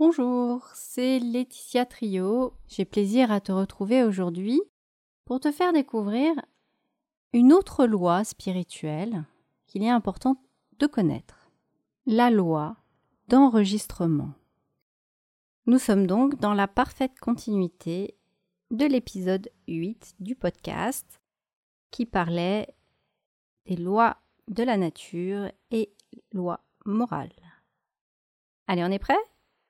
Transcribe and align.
Bonjour, 0.00 0.66
c'est 0.72 1.18
Laetitia 1.18 1.84
Trio. 1.84 2.54
J'ai 2.68 2.86
plaisir 2.86 3.30
à 3.30 3.38
te 3.42 3.52
retrouver 3.52 4.02
aujourd'hui 4.02 4.62
pour 5.26 5.40
te 5.40 5.52
faire 5.52 5.74
découvrir 5.74 6.32
une 7.34 7.52
autre 7.52 7.84
loi 7.84 8.24
spirituelle 8.24 9.26
qu'il 9.66 9.82
est 9.82 9.90
important 9.90 10.42
de 10.78 10.86
connaître. 10.86 11.50
La 12.06 12.30
loi 12.30 12.78
d'enregistrement. 13.28 14.32
Nous 15.66 15.78
sommes 15.78 16.06
donc 16.06 16.40
dans 16.40 16.54
la 16.54 16.66
parfaite 16.66 17.20
continuité 17.20 18.16
de 18.70 18.86
l'épisode 18.86 19.50
8 19.68 20.14
du 20.18 20.34
podcast 20.34 21.20
qui 21.90 22.06
parlait 22.06 22.74
des 23.66 23.76
lois 23.76 24.16
de 24.48 24.62
la 24.62 24.78
nature 24.78 25.52
et 25.70 25.92
lois 26.32 26.64
morales. 26.86 27.28
Allez, 28.66 28.82
on 28.82 28.90
est 28.90 28.98
prêt 28.98 29.18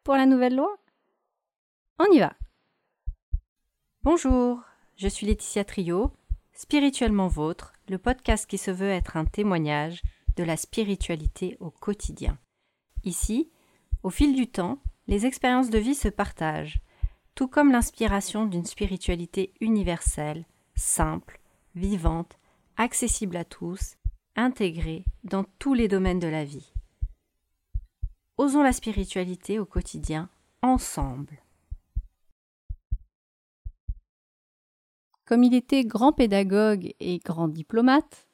pour 0.05 0.15
la 0.15 0.27
nouvelle 0.27 0.57
loi? 0.57 0.77
On 1.99 2.11
y 2.13 2.21
va 2.21 2.35
Bonjour, 4.03 4.63
je 4.97 5.09
suis 5.09 5.27
Laetitia 5.27 5.65
Trio, 5.65 6.11
Spirituellement 6.53 7.29
Vôtre, 7.29 7.75
le 7.89 7.99
podcast 7.99 8.49
qui 8.49 8.57
se 8.57 8.71
veut 8.71 8.89
être 8.89 9.17
un 9.17 9.27
témoignage 9.27 10.03
de 10.37 10.45
la 10.45 10.57
spiritualité 10.57 11.57
au 11.61 11.71
quotidien. 11.71 12.39
Ici, 13.05 13.51
au 14.03 14.11
fil 14.11 14.35
du 14.35 14.47
temps, 14.47 14.79
les 15.07 15.27
expériences 15.27 15.71
de 15.71 15.79
vie 15.79 15.95
se 15.95 16.09
partagent, 16.09 16.81
tout 17.35 17.49
comme 17.49 17.73
l'inspiration 17.73 18.47
d'une 18.47 18.65
spiritualité 18.65 19.53
universelle, 19.61 20.47
simple, 20.75 21.41
vivante, 21.75 22.39
accessible 22.77 23.37
à 23.37 23.45
tous, 23.45 23.97
intégrée 24.35 25.05
dans 25.25 25.45
tous 25.59 25.75
les 25.75 25.89
domaines 25.89 26.21
de 26.21 26.29
la 26.29 26.45
vie. 26.45 26.73
Osons 28.41 28.63
la 28.63 28.73
spiritualité 28.73 29.59
au 29.59 29.67
quotidien, 29.67 30.31
ensemble. 30.63 31.43
Comme 35.27 35.45
il 35.45 35.53
était 35.53 35.85
grand 35.85 36.15
pédagogue 36.15 36.95
et 37.01 37.19
grand 37.19 37.49
diplomate, 37.49 38.27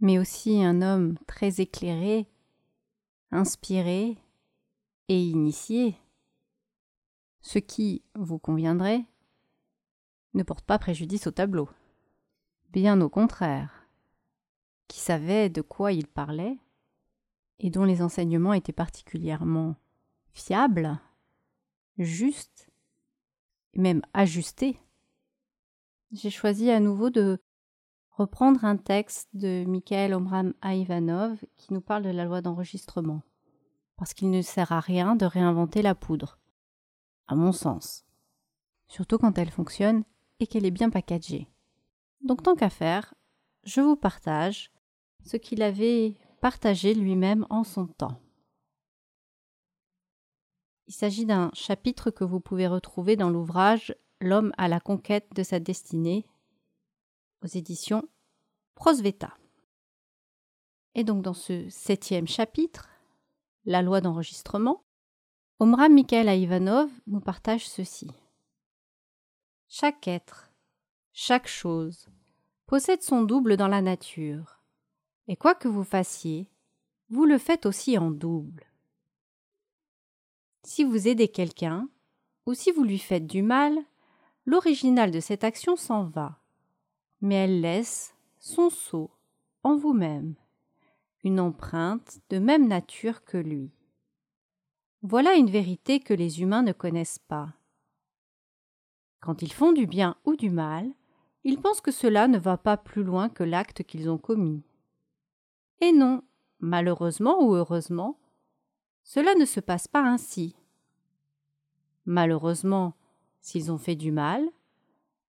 mais 0.00 0.18
aussi 0.18 0.64
un 0.64 0.82
homme 0.82 1.16
très 1.28 1.60
éclairé, 1.60 2.26
inspiré 3.30 4.18
et 5.06 5.22
initié, 5.22 5.96
ce 7.40 7.60
qui, 7.60 8.02
vous 8.16 8.40
conviendrez, 8.40 9.04
ne 10.34 10.42
porte 10.42 10.64
pas 10.64 10.80
préjudice 10.80 11.28
au 11.28 11.30
tableau. 11.30 11.68
Bien 12.70 13.00
au 13.00 13.08
contraire, 13.08 13.86
qui 14.88 14.98
savait 14.98 15.50
de 15.50 15.62
quoi 15.62 15.92
il 15.92 16.08
parlait, 16.08 16.58
et 17.60 17.70
dont 17.70 17.84
les 17.84 18.02
enseignements 18.02 18.54
étaient 18.54 18.72
particulièrement 18.72 19.76
fiables, 20.32 20.98
justes, 21.98 22.70
et 23.74 23.80
même 23.80 24.02
ajustés. 24.14 24.80
J'ai 26.12 26.30
choisi 26.30 26.70
à 26.70 26.80
nouveau 26.80 27.10
de 27.10 27.38
reprendre 28.10 28.64
un 28.64 28.76
texte 28.76 29.28
de 29.34 29.64
Michael 29.66 30.14
Omram 30.14 30.54
Ivanov 30.64 31.38
qui 31.56 31.72
nous 31.72 31.80
parle 31.80 32.02
de 32.02 32.10
la 32.10 32.24
loi 32.24 32.40
d'enregistrement, 32.40 33.22
parce 33.96 34.14
qu'il 34.14 34.30
ne 34.30 34.42
sert 34.42 34.72
à 34.72 34.80
rien 34.80 35.14
de 35.14 35.26
réinventer 35.26 35.82
la 35.82 35.94
poudre, 35.94 36.38
à 37.28 37.34
mon 37.34 37.52
sens, 37.52 38.04
surtout 38.88 39.18
quand 39.18 39.38
elle 39.38 39.50
fonctionne 39.50 40.02
et 40.40 40.46
qu'elle 40.46 40.66
est 40.66 40.70
bien 40.70 40.90
packagée. 40.90 41.48
Donc 42.22 42.42
tant 42.42 42.56
qu'à 42.56 42.70
faire, 42.70 43.14
je 43.64 43.80
vous 43.80 43.96
partage 43.96 44.72
ce 45.24 45.36
qu'il 45.36 45.62
avait 45.62 46.16
partagé 46.40 46.94
lui-même 46.94 47.46
en 47.50 47.64
son 47.64 47.86
temps. 47.86 48.20
Il 50.86 50.94
s'agit 50.94 51.26
d'un 51.26 51.50
chapitre 51.52 52.10
que 52.10 52.24
vous 52.24 52.40
pouvez 52.40 52.66
retrouver 52.66 53.16
dans 53.16 53.30
l'ouvrage 53.30 53.94
L'homme 54.22 54.52
à 54.58 54.68
la 54.68 54.80
conquête 54.80 55.28
de 55.34 55.42
sa 55.42 55.60
destinée 55.60 56.26
aux 57.42 57.46
éditions 57.46 58.06
Prosveta. 58.74 59.34
Et 60.94 61.04
donc 61.04 61.22
dans 61.22 61.32
ce 61.32 61.68
septième 61.70 62.28
chapitre, 62.28 62.90
La 63.64 63.80
loi 63.80 64.00
d'enregistrement, 64.00 64.84
Omram 65.58 65.92
Mikhail 65.92 66.42
Ivanov 66.42 66.90
nous 67.06 67.20
partage 67.20 67.68
ceci. 67.68 68.10
Chaque 69.68 70.08
être, 70.08 70.50
chaque 71.12 71.48
chose, 71.48 72.08
possède 72.66 73.02
son 73.02 73.22
double 73.22 73.56
dans 73.56 73.68
la 73.68 73.80
nature 73.80 74.59
et 75.28 75.36
quoi 75.36 75.54
que 75.54 75.68
vous 75.68 75.84
fassiez, 75.84 76.48
vous 77.08 77.24
le 77.24 77.38
faites 77.38 77.66
aussi 77.66 77.98
en 77.98 78.10
double. 78.10 78.66
Si 80.62 80.84
vous 80.84 81.08
aidez 81.08 81.28
quelqu'un, 81.28 81.88
ou 82.46 82.54
si 82.54 82.70
vous 82.70 82.84
lui 82.84 82.98
faites 82.98 83.26
du 83.26 83.42
mal, 83.42 83.78
l'original 84.46 85.10
de 85.10 85.20
cette 85.20 85.44
action 85.44 85.76
s'en 85.76 86.04
va, 86.04 86.38
mais 87.20 87.34
elle 87.36 87.60
laisse 87.60 88.14
son 88.38 88.70
sceau 88.70 89.10
en 89.62 89.76
vous-même, 89.76 90.34
une 91.24 91.40
empreinte 91.40 92.18
de 92.30 92.38
même 92.38 92.66
nature 92.66 93.24
que 93.24 93.36
lui. 93.38 93.70
Voilà 95.02 95.34
une 95.34 95.50
vérité 95.50 96.00
que 96.00 96.14
les 96.14 96.42
humains 96.42 96.62
ne 96.62 96.72
connaissent 96.72 97.18
pas. 97.18 97.54
Quand 99.20 99.42
ils 99.42 99.52
font 99.52 99.72
du 99.72 99.86
bien 99.86 100.16
ou 100.24 100.36
du 100.36 100.50
mal, 100.50 100.90
ils 101.44 101.60
pensent 101.60 101.80
que 101.80 101.90
cela 101.90 102.28
ne 102.28 102.38
va 102.38 102.56
pas 102.56 102.76
plus 102.76 103.02
loin 103.02 103.28
que 103.28 103.44
l'acte 103.44 103.82
qu'ils 103.82 104.10
ont 104.10 104.18
commis. 104.18 104.62
Et 105.80 105.92
non, 105.92 106.22
malheureusement 106.60 107.42
ou 107.42 107.54
heureusement, 107.54 108.18
cela 109.02 109.34
ne 109.34 109.44
se 109.44 109.60
passe 109.60 109.88
pas 109.88 110.02
ainsi. 110.02 110.54
Malheureusement, 112.04 112.94
s'ils 113.40 113.72
ont 113.72 113.78
fait 113.78 113.96
du 113.96 114.12
mal, 114.12 114.48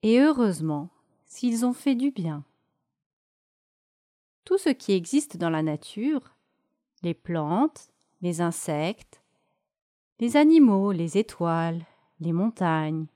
et 0.03 0.19
heureusement, 0.19 0.89
s'ils 1.25 1.65
ont 1.65 1.73
fait 1.73 1.95
du 1.95 2.11
bien. 2.11 2.43
Tout 4.45 4.57
ce 4.57 4.69
qui 4.69 4.93
existe 4.93 5.37
dans 5.37 5.49
la 5.49 5.63
nature, 5.63 6.35
les 7.03 7.13
plantes, 7.13 7.89
les 8.21 8.41
insectes, 8.41 9.21
les 10.19 10.37
animaux, 10.37 10.91
les 10.91 11.17
étoiles, 11.17 11.85
les 12.19 12.33
montagnes, 12.33 13.07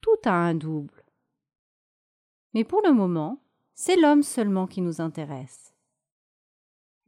tout 0.00 0.16
a 0.24 0.32
un 0.32 0.54
double. 0.54 1.04
Mais 2.54 2.64
pour 2.64 2.80
le 2.82 2.92
moment, 2.92 3.42
c'est 3.74 3.96
l'homme 3.96 4.22
seulement 4.22 4.66
qui 4.66 4.80
nous 4.80 5.00
intéresse. 5.00 5.74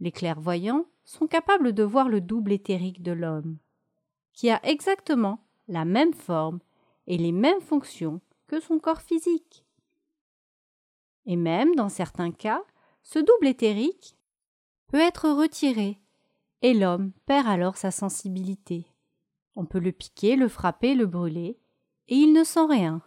Les 0.00 0.12
clairvoyants 0.12 0.86
sont 1.04 1.26
capables 1.26 1.72
de 1.72 1.82
voir 1.82 2.08
le 2.08 2.20
double 2.20 2.52
éthérique 2.52 3.02
de 3.02 3.12
l'homme, 3.12 3.58
qui 4.32 4.50
a 4.50 4.60
exactement 4.64 5.44
la 5.68 5.84
même 5.84 6.14
forme 6.14 6.60
et 7.06 7.18
les 7.18 7.32
mêmes 7.32 7.60
fonctions 7.60 8.20
que 8.46 8.60
son 8.60 8.78
corps 8.78 9.02
physique. 9.02 9.64
Et 11.26 11.36
même, 11.36 11.74
dans 11.74 11.88
certains 11.88 12.32
cas, 12.32 12.62
ce 13.02 13.18
double 13.18 13.48
éthérique 13.48 14.16
peut 14.88 15.00
être 15.00 15.28
retiré, 15.28 16.00
et 16.62 16.74
l'homme 16.74 17.12
perd 17.26 17.46
alors 17.46 17.76
sa 17.76 17.90
sensibilité. 17.90 18.86
On 19.56 19.66
peut 19.66 19.78
le 19.78 19.92
piquer, 19.92 20.36
le 20.36 20.48
frapper, 20.48 20.94
le 20.94 21.06
brûler, 21.06 21.58
et 22.08 22.16
il 22.16 22.32
ne 22.32 22.44
sent 22.44 22.66
rien. 22.68 23.02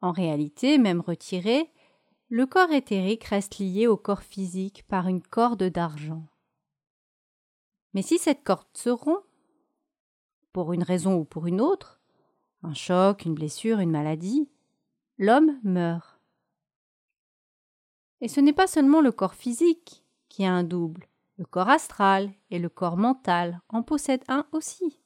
En 0.00 0.12
réalité, 0.12 0.78
même 0.78 1.00
retiré, 1.00 1.70
le 2.32 2.46
corps 2.46 2.70
éthérique 2.70 3.24
reste 3.24 3.58
lié 3.58 3.88
au 3.88 3.96
corps 3.96 4.22
physique 4.22 4.84
par 4.86 5.08
une 5.08 5.20
corde 5.20 5.64
d'argent. 5.64 6.28
Mais 7.92 8.02
si 8.02 8.18
cette 8.18 8.44
corde 8.44 8.68
se 8.72 8.88
rompt, 8.88 9.24
pour 10.52 10.72
une 10.72 10.84
raison 10.84 11.16
ou 11.16 11.24
pour 11.24 11.48
une 11.48 11.60
autre, 11.60 12.00
un 12.62 12.72
choc, 12.72 13.24
une 13.24 13.34
blessure, 13.34 13.80
une 13.80 13.90
maladie, 13.90 14.48
l'homme 15.18 15.58
meurt. 15.64 16.20
Et 18.20 18.28
ce 18.28 18.40
n'est 18.40 18.52
pas 18.52 18.68
seulement 18.68 19.00
le 19.00 19.10
corps 19.10 19.34
physique 19.34 20.04
qui 20.28 20.44
a 20.44 20.52
un 20.52 20.62
double, 20.62 21.08
le 21.36 21.44
corps 21.44 21.68
astral 21.68 22.32
et 22.52 22.60
le 22.60 22.68
corps 22.68 22.96
mental 22.96 23.60
en 23.68 23.82
possèdent 23.82 24.24
un 24.28 24.46
aussi. 24.52 25.00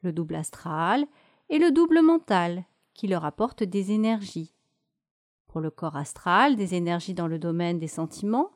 Le 0.00 0.10
double 0.10 0.36
astral 0.36 1.06
et 1.50 1.58
le 1.58 1.70
double 1.70 2.00
mental 2.00 2.64
qui 2.94 3.08
leur 3.08 3.26
apportent 3.26 3.62
des 3.62 3.92
énergies 3.92 4.55
pour 5.56 5.62
le 5.62 5.70
corps 5.70 5.96
astral 5.96 6.54
des 6.54 6.74
énergies 6.74 7.14
dans 7.14 7.28
le 7.28 7.38
domaine 7.38 7.78
des 7.78 7.88
sentiments 7.88 8.50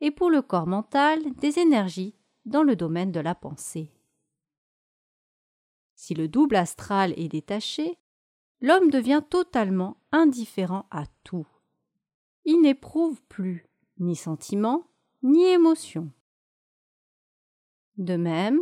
et 0.00 0.12
pour 0.12 0.30
le 0.30 0.42
corps 0.42 0.68
mental 0.68 1.34
des 1.34 1.58
énergies 1.58 2.14
dans 2.44 2.62
le 2.62 2.76
domaine 2.76 3.10
de 3.10 3.18
la 3.18 3.34
pensée. 3.34 3.90
Si 5.96 6.14
le 6.14 6.28
double 6.28 6.54
astral 6.54 7.14
est 7.16 7.26
détaché, 7.26 7.98
l'homme 8.60 8.90
devient 8.90 9.24
totalement 9.28 9.96
indifférent 10.12 10.86
à 10.92 11.06
tout. 11.24 11.48
Il 12.44 12.60
n'éprouve 12.60 13.20
plus 13.22 13.66
ni 13.98 14.14
sentiment 14.14 14.86
ni 15.24 15.46
émotion. 15.46 16.12
De 17.96 18.14
même, 18.14 18.60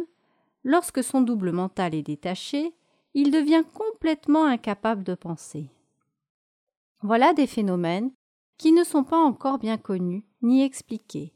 lorsque 0.63 1.05
son 1.05 1.21
double 1.21 1.53
mental 1.53 1.95
est 1.95 2.03
détaché, 2.03 2.75
il 3.13 3.31
devient 3.31 3.65
complètement 3.75 4.47
incapable 4.47 5.05
de 5.05 5.15
penser. 5.15 5.74
Voilà 7.05 7.35
des 7.35 7.47
phénomènes 7.47 8.15
qui 8.57 8.73
ne 8.73 8.83
sont 8.83 9.05
pas 9.05 9.23
encore 9.23 9.59
bien 9.59 9.77
connus 9.77 10.25
ni 10.41 10.63
expliqués. 10.63 11.35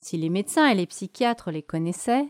Si 0.00 0.16
les 0.16 0.30
médecins 0.30 0.66
et 0.66 0.74
les 0.74 0.88
psychiatres 0.88 1.52
les 1.52 1.62
connaissaient, 1.62 2.28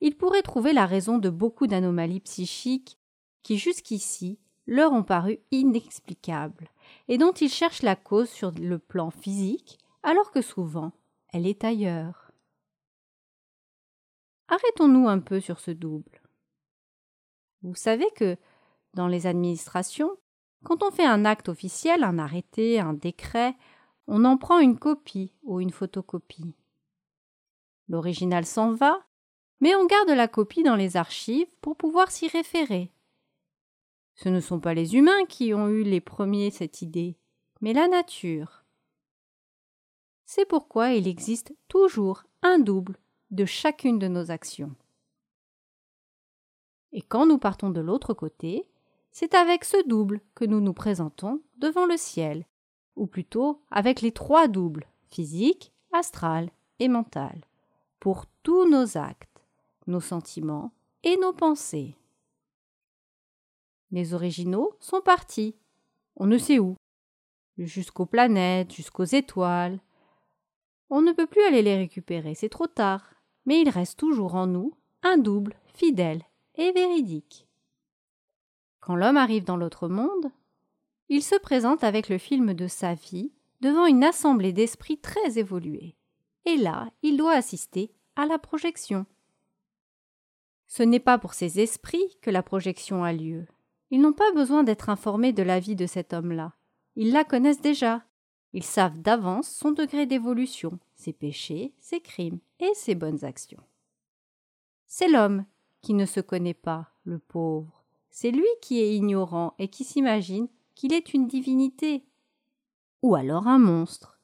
ils 0.00 0.16
pourraient 0.16 0.40
trouver 0.40 0.72
la 0.72 0.86
raison 0.86 1.18
de 1.18 1.28
beaucoup 1.28 1.66
d'anomalies 1.66 2.20
psychiques 2.20 2.98
qui 3.42 3.58
jusqu'ici 3.58 4.38
leur 4.66 4.92
ont 4.92 5.02
paru 5.02 5.38
inexplicables 5.50 6.70
et 7.08 7.18
dont 7.18 7.32
ils 7.32 7.50
cherchent 7.50 7.82
la 7.82 7.94
cause 7.94 8.30
sur 8.30 8.52
le 8.52 8.78
plan 8.78 9.10
physique 9.10 9.78
alors 10.02 10.30
que 10.30 10.40
souvent 10.40 10.92
elle 11.28 11.46
est 11.46 11.62
ailleurs. 11.62 12.32
Arrêtons-nous 14.48 15.08
un 15.08 15.18
peu 15.18 15.40
sur 15.40 15.60
ce 15.60 15.72
double. 15.72 16.22
Vous 17.60 17.74
savez 17.74 18.08
que, 18.16 18.38
dans 18.94 19.08
les 19.08 19.26
administrations, 19.26 20.16
quand 20.64 20.82
on 20.82 20.90
fait 20.90 21.06
un 21.06 21.24
acte 21.24 21.48
officiel, 21.48 22.04
un 22.04 22.18
arrêté, 22.18 22.80
un 22.80 22.92
décret, 22.92 23.54
on 24.06 24.24
en 24.24 24.36
prend 24.36 24.58
une 24.58 24.78
copie 24.78 25.32
ou 25.42 25.60
une 25.60 25.70
photocopie. 25.70 26.54
L'original 27.88 28.44
s'en 28.44 28.72
va, 28.72 29.06
mais 29.60 29.74
on 29.74 29.86
garde 29.86 30.10
la 30.10 30.28
copie 30.28 30.62
dans 30.62 30.76
les 30.76 30.96
archives 30.96 31.52
pour 31.60 31.76
pouvoir 31.76 32.10
s'y 32.10 32.28
référer. 32.28 32.92
Ce 34.14 34.28
ne 34.28 34.40
sont 34.40 34.60
pas 34.60 34.74
les 34.74 34.96
humains 34.96 35.24
qui 35.26 35.54
ont 35.54 35.68
eu 35.68 35.82
les 35.82 36.00
premiers 36.00 36.50
cette 36.50 36.82
idée, 36.82 37.16
mais 37.60 37.72
la 37.72 37.88
nature. 37.88 38.64
C'est 40.26 40.46
pourquoi 40.46 40.92
il 40.92 41.08
existe 41.08 41.54
toujours 41.68 42.24
un 42.42 42.58
double 42.58 42.96
de 43.30 43.44
chacune 43.44 43.98
de 43.98 44.08
nos 44.08 44.30
actions. 44.30 44.74
Et 46.92 47.02
quand 47.02 47.26
nous 47.26 47.38
partons 47.38 47.70
de 47.70 47.80
l'autre 47.80 48.14
côté, 48.14 48.69
c'est 49.12 49.34
avec 49.34 49.64
ce 49.64 49.86
double 49.86 50.20
que 50.34 50.44
nous 50.44 50.60
nous 50.60 50.72
présentons 50.72 51.42
devant 51.56 51.86
le 51.86 51.96
ciel, 51.96 52.46
ou 52.96 53.06
plutôt 53.06 53.60
avec 53.70 54.00
les 54.00 54.12
trois 54.12 54.48
doubles 54.48 54.86
physique, 55.10 55.72
astral 55.92 56.50
et 56.78 56.88
mental, 56.88 57.44
pour 57.98 58.26
tous 58.42 58.68
nos 58.68 58.96
actes, 58.96 59.44
nos 59.86 60.00
sentiments 60.00 60.72
et 61.02 61.16
nos 61.16 61.32
pensées. 61.32 61.96
Les 63.90 64.14
originaux 64.14 64.76
sont 64.78 65.00
partis, 65.00 65.56
on 66.16 66.26
ne 66.26 66.38
sait 66.38 66.58
où, 66.58 66.76
jusqu'aux 67.58 68.06
planètes, 68.06 68.72
jusqu'aux 68.72 69.04
étoiles. 69.04 69.80
On 70.90 71.02
ne 71.02 71.12
peut 71.12 71.26
plus 71.26 71.42
aller 71.42 71.62
les 71.62 71.76
récupérer, 71.76 72.34
c'est 72.34 72.48
trop 72.48 72.66
tard, 72.66 73.14
mais 73.46 73.60
il 73.60 73.68
reste 73.68 73.98
toujours 73.98 74.34
en 74.34 74.46
nous 74.46 74.74
un 75.02 75.18
double 75.18 75.56
fidèle 75.74 76.22
et 76.56 76.72
véridique. 76.72 77.48
Quand 78.80 78.96
l'homme 78.96 79.16
arrive 79.16 79.44
dans 79.44 79.56
l'autre 79.56 79.88
monde, 79.88 80.30
il 81.08 81.22
se 81.22 81.36
présente 81.36 81.84
avec 81.84 82.08
le 82.08 82.18
film 82.18 82.54
de 82.54 82.66
sa 82.66 82.94
vie 82.94 83.32
devant 83.60 83.86
une 83.86 84.04
assemblée 84.04 84.52
d'esprits 84.52 84.98
très 84.98 85.38
évolués. 85.38 85.96
Et 86.46 86.56
là, 86.56 86.90
il 87.02 87.16
doit 87.16 87.34
assister 87.34 87.92
à 88.16 88.26
la 88.26 88.38
projection. 88.38 89.06
Ce 90.66 90.82
n'est 90.82 91.00
pas 91.00 91.18
pour 91.18 91.34
ces 91.34 91.60
esprits 91.60 92.16
que 92.22 92.30
la 92.30 92.42
projection 92.42 93.04
a 93.04 93.12
lieu. 93.12 93.46
Ils 93.90 94.00
n'ont 94.00 94.12
pas 94.12 94.32
besoin 94.32 94.62
d'être 94.62 94.88
informés 94.88 95.32
de 95.32 95.42
la 95.42 95.58
vie 95.58 95.76
de 95.76 95.86
cet 95.86 96.12
homme-là. 96.12 96.54
Ils 96.96 97.12
la 97.12 97.24
connaissent 97.24 97.60
déjà. 97.60 98.04
Ils 98.52 98.64
savent 98.64 99.00
d'avance 99.00 99.48
son 99.48 99.72
degré 99.72 100.06
d'évolution, 100.06 100.78
ses 100.94 101.12
péchés, 101.12 101.74
ses 101.80 102.00
crimes 102.00 102.38
et 102.60 102.72
ses 102.74 102.94
bonnes 102.94 103.24
actions. 103.24 103.62
C'est 104.86 105.08
l'homme 105.08 105.44
qui 105.82 105.94
ne 105.94 106.06
se 106.06 106.20
connaît 106.20 106.54
pas, 106.54 106.92
le 107.04 107.18
pauvre. 107.18 107.79
C'est 108.10 108.30
lui 108.30 108.46
qui 108.60 108.80
est 108.80 108.94
ignorant 108.94 109.54
et 109.58 109.68
qui 109.68 109.84
s'imagine 109.84 110.48
qu'il 110.74 110.92
est 110.92 111.14
une 111.14 111.26
divinité, 111.26 112.04
ou 113.02 113.14
alors 113.14 113.46
un 113.46 113.58
monstre. 113.58 114.18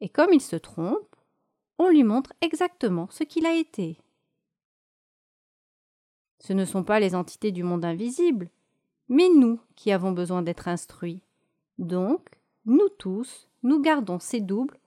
Et 0.00 0.08
comme 0.08 0.32
il 0.32 0.40
se 0.40 0.56
trompe, 0.56 1.16
on 1.78 1.88
lui 1.88 2.04
montre 2.04 2.32
exactement 2.40 3.08
ce 3.10 3.24
qu'il 3.24 3.46
a 3.46 3.54
été. 3.54 3.98
Ce 6.38 6.52
ne 6.52 6.64
sont 6.64 6.84
pas 6.84 7.00
les 7.00 7.14
entités 7.14 7.52
du 7.52 7.62
monde 7.62 7.84
invisible, 7.84 8.50
mais 9.08 9.28
nous 9.28 9.60
qui 9.76 9.92
avons 9.92 10.12
besoin 10.12 10.42
d'être 10.42 10.68
instruits. 10.68 11.22
Donc, 11.78 12.28
nous 12.66 12.88
tous, 12.98 13.48
nous 13.62 13.80
gardons 13.80 14.18
ces 14.18 14.40
doubles 14.40 14.78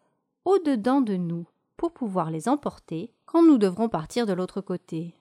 au-dedans 0.46 1.02
de 1.02 1.16
nous 1.16 1.48
pour 1.76 1.92
pouvoir 1.92 2.32
les 2.32 2.48
emporter 2.48 3.12
quand 3.26 3.44
nous 3.44 3.58
devrons 3.58 3.90
partir 3.90 4.26
de 4.26 4.34
l'autre 4.34 4.62
côté. 4.62 5.16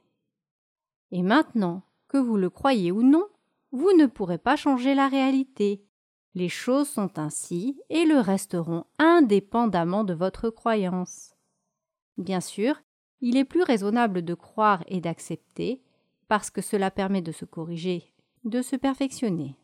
Et 1.11 1.23
maintenant 1.23 1.83
que 2.09 2.19
vous 2.19 2.37
le 2.37 2.51
croyez 2.51 2.93
ou 2.93 3.03
non, 3.03 3.27
vous 3.73 3.93
ne 3.93 4.07
pourrez 4.07 4.39
pas 4.39 4.57
changer 4.57 4.95
la 4.95 5.09
réalité. 5.09 5.85
Les 6.35 6.49
choses 6.49 6.89
sont 6.89 7.19
ainsi 7.19 7.81
et 7.89 8.05
le 8.05 8.19
resteront 8.21 8.85
indépendamment 8.99 10.05
de 10.05 10.15
votre 10.15 10.51
croyance. 10.51 11.35
Bien 12.19 12.41
sûr, 12.41 12.81
il 13.21 13.37
est 13.37 13.45
plus 13.45 13.63
raisonnable 13.63 14.23
de 14.23 14.35
croire 14.35 14.85
et 14.89 15.01
d'accepter, 15.01 15.83
parce 16.29 16.51
que 16.51 16.61
cela 16.61 16.91
permet 16.91 17.23
de 17.23 17.33
se 17.33 17.45
corriger, 17.45 18.13
de 18.45 18.63
se 18.63 18.77
perfectionner. 18.77 19.57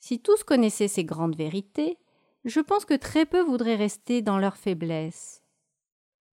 Si 0.00 0.20
tous 0.20 0.44
connaissaient 0.44 0.88
ces 0.88 1.04
grandes 1.04 1.36
vérités, 1.36 1.98
je 2.44 2.60
pense 2.60 2.84
que 2.84 2.94
très 2.94 3.26
peu 3.26 3.40
voudraient 3.40 3.76
rester 3.76 4.22
dans 4.22 4.38
leur 4.38 4.56
faiblesse. 4.56 5.42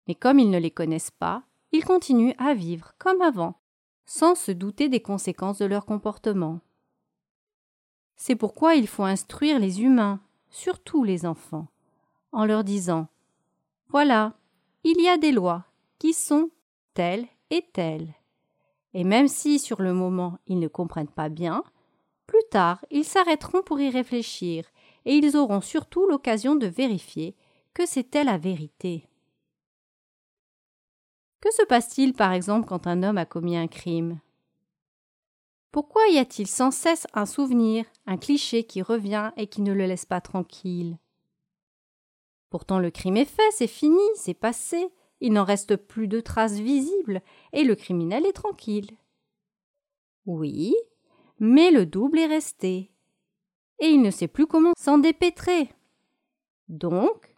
Mais 0.08 0.16
comme 0.16 0.40
ils 0.40 0.50
ne 0.50 0.60
les 0.60 0.72
connaissent 0.72 1.12
pas, 1.12 1.44
ils 1.72 1.86
continuent 1.86 2.36
à 2.38 2.54
vivre 2.54 2.94
comme 3.00 3.22
avant, 3.22 3.56
sans 4.06 4.36
se 4.36 4.52
douter 4.52 4.90
des 4.90 5.02
conséquences 5.02 5.60
de 5.60 5.66
leur 5.66 5.86
comportement. 5.86 6.60
C'est 8.16 8.36
pourquoi 8.36 8.76
il 8.76 8.88
faut 8.88 9.04
instruire 9.04 9.60
les 9.60 9.82
humains, 9.82 10.20
surtout 10.50 11.04
les 11.04 11.26
enfants, 11.26 11.68
en 12.32 12.46
leur 12.46 12.64
disant 12.64 13.08
Voilà, 13.90 14.34
il 14.84 15.02
y 15.02 15.08
a 15.08 15.18
des 15.18 15.32
lois 15.32 15.66
qui 16.00 16.14
sont 16.14 16.50
telles 16.94 17.28
et 17.50 17.66
telles. 17.74 18.14
Et 18.94 19.04
même 19.04 19.28
si 19.28 19.60
sur 19.60 19.82
le 19.82 19.94
moment 19.94 20.38
ils 20.48 20.60
ne 20.60 20.68
comprennent 20.68 21.08
pas 21.08 21.30
bien, 21.30 21.64
plus 22.28 22.44
tard 22.52 22.86
ils 22.92 23.06
s'arrêteront 23.06 23.62
pour 23.64 23.80
y 23.80 23.90
réfléchir, 23.90 24.66
et 25.06 25.16
ils 25.16 25.36
auront 25.36 25.62
surtout 25.62 26.08
l'occasion 26.08 26.56
de 26.56 26.68
vérifier 26.68 27.36
que 27.74 27.86
c'était 27.86 28.24
la 28.24 28.38
vérité. 28.38 29.08
Que 31.44 31.52
se 31.52 31.64
passe-t-il 31.64 32.14
par 32.14 32.32
exemple 32.32 32.70
quand 32.70 32.88
un 32.88 33.04
homme 33.04 33.18
a 33.18 33.26
commis 33.26 33.58
un 33.58 33.68
crime? 33.68 34.22
Pourquoi 35.74 36.08
y 36.08 36.18
a-t-il 36.18 36.48
sans 36.48 36.72
cesse 36.72 37.06
un 37.14 37.26
souvenir, 37.26 37.84
un 38.06 38.16
cliché 38.16 38.64
qui 38.64 38.82
revient 38.82 39.32
et 39.36 39.48
qui 39.48 39.62
ne 39.62 39.74
le 39.74 39.86
laisse 39.86 40.06
pas 40.06 40.22
tranquille? 40.22 40.98
Pourtant 42.50 42.80
le 42.80 42.92
crime 42.92 43.18
est 43.18 43.26
fait, 43.26 43.52
c'est 43.52 43.68
fini, 43.68 44.00
c'est 44.16 44.34
passé, 44.34 44.88
il 45.20 45.34
n'en 45.34 45.44
reste 45.44 45.76
plus 45.76 46.08
de 46.08 46.22
traces 46.22 46.60
visibles, 46.60 47.22
et 47.52 47.66
le 47.66 47.76
criminel 47.76 48.26
est 48.26 48.32
tranquille. 48.32 48.92
Oui, 50.26 50.74
mais 51.40 51.72
le 51.72 51.86
double 51.86 52.20
est 52.20 52.28
resté, 52.28 52.90
et 53.80 53.88
il 53.88 54.02
ne 54.02 54.12
sait 54.12 54.30
plus 54.30 54.48
comment 54.48 54.72
s'en 54.80 54.98
dépêtrer. 54.98 55.68
Donc, 56.70 57.36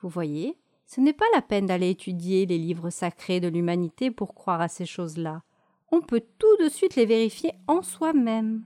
vous 0.00 0.08
voyez, 0.08 0.56
ce 0.86 1.00
n'est 1.00 1.12
pas 1.12 1.26
la 1.34 1.42
peine 1.42 1.66
d'aller 1.66 1.90
étudier 1.90 2.46
les 2.46 2.58
livres 2.58 2.90
sacrés 2.90 3.40
de 3.40 3.48
l'humanité 3.48 4.12
pour 4.12 4.34
croire 4.34 4.60
à 4.60 4.68
ces 4.68 4.86
choses-là. 4.86 5.42
On 5.90 6.00
peut 6.00 6.22
tout 6.38 6.56
de 6.58 6.68
suite 6.68 6.94
les 6.94 7.06
vérifier 7.06 7.52
en 7.66 7.82
soi-même. 7.82 8.64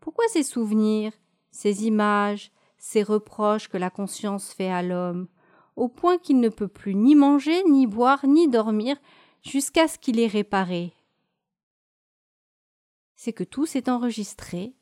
Pourquoi 0.00 0.26
ces 0.28 0.42
souvenirs, 0.42 1.12
ces 1.52 1.86
images, 1.86 2.50
ces 2.76 3.04
reproches 3.04 3.68
que 3.68 3.76
la 3.76 3.90
conscience 3.90 4.52
fait 4.52 4.70
à 4.70 4.82
l'homme, 4.82 5.28
au 5.76 5.88
point 5.88 6.18
qu'il 6.18 6.40
ne 6.40 6.48
peut 6.48 6.68
plus 6.68 6.96
ni 6.96 7.14
manger, 7.14 7.62
ni 7.64 7.86
boire, 7.86 8.26
ni 8.26 8.48
dormir, 8.48 8.96
jusqu'à 9.42 9.86
ce 9.86 9.98
qu'il 9.98 10.18
ait 10.18 10.26
réparé? 10.26 10.92
C'est 13.14 13.32
que 13.32 13.44
tout 13.44 13.66
s'est 13.66 13.88
enregistré 13.88 14.74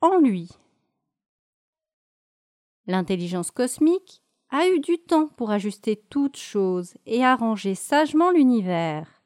en 0.00 0.18
lui. 0.18 0.48
L'intelligence 2.86 3.50
cosmique 3.50 4.23
a 4.56 4.68
eu 4.68 4.78
du 4.78 4.98
temps 4.98 5.26
pour 5.26 5.50
ajuster 5.50 5.96
toutes 5.96 6.36
choses 6.36 6.94
et 7.06 7.24
arranger 7.24 7.74
sagement 7.74 8.30
l'univers. 8.30 9.20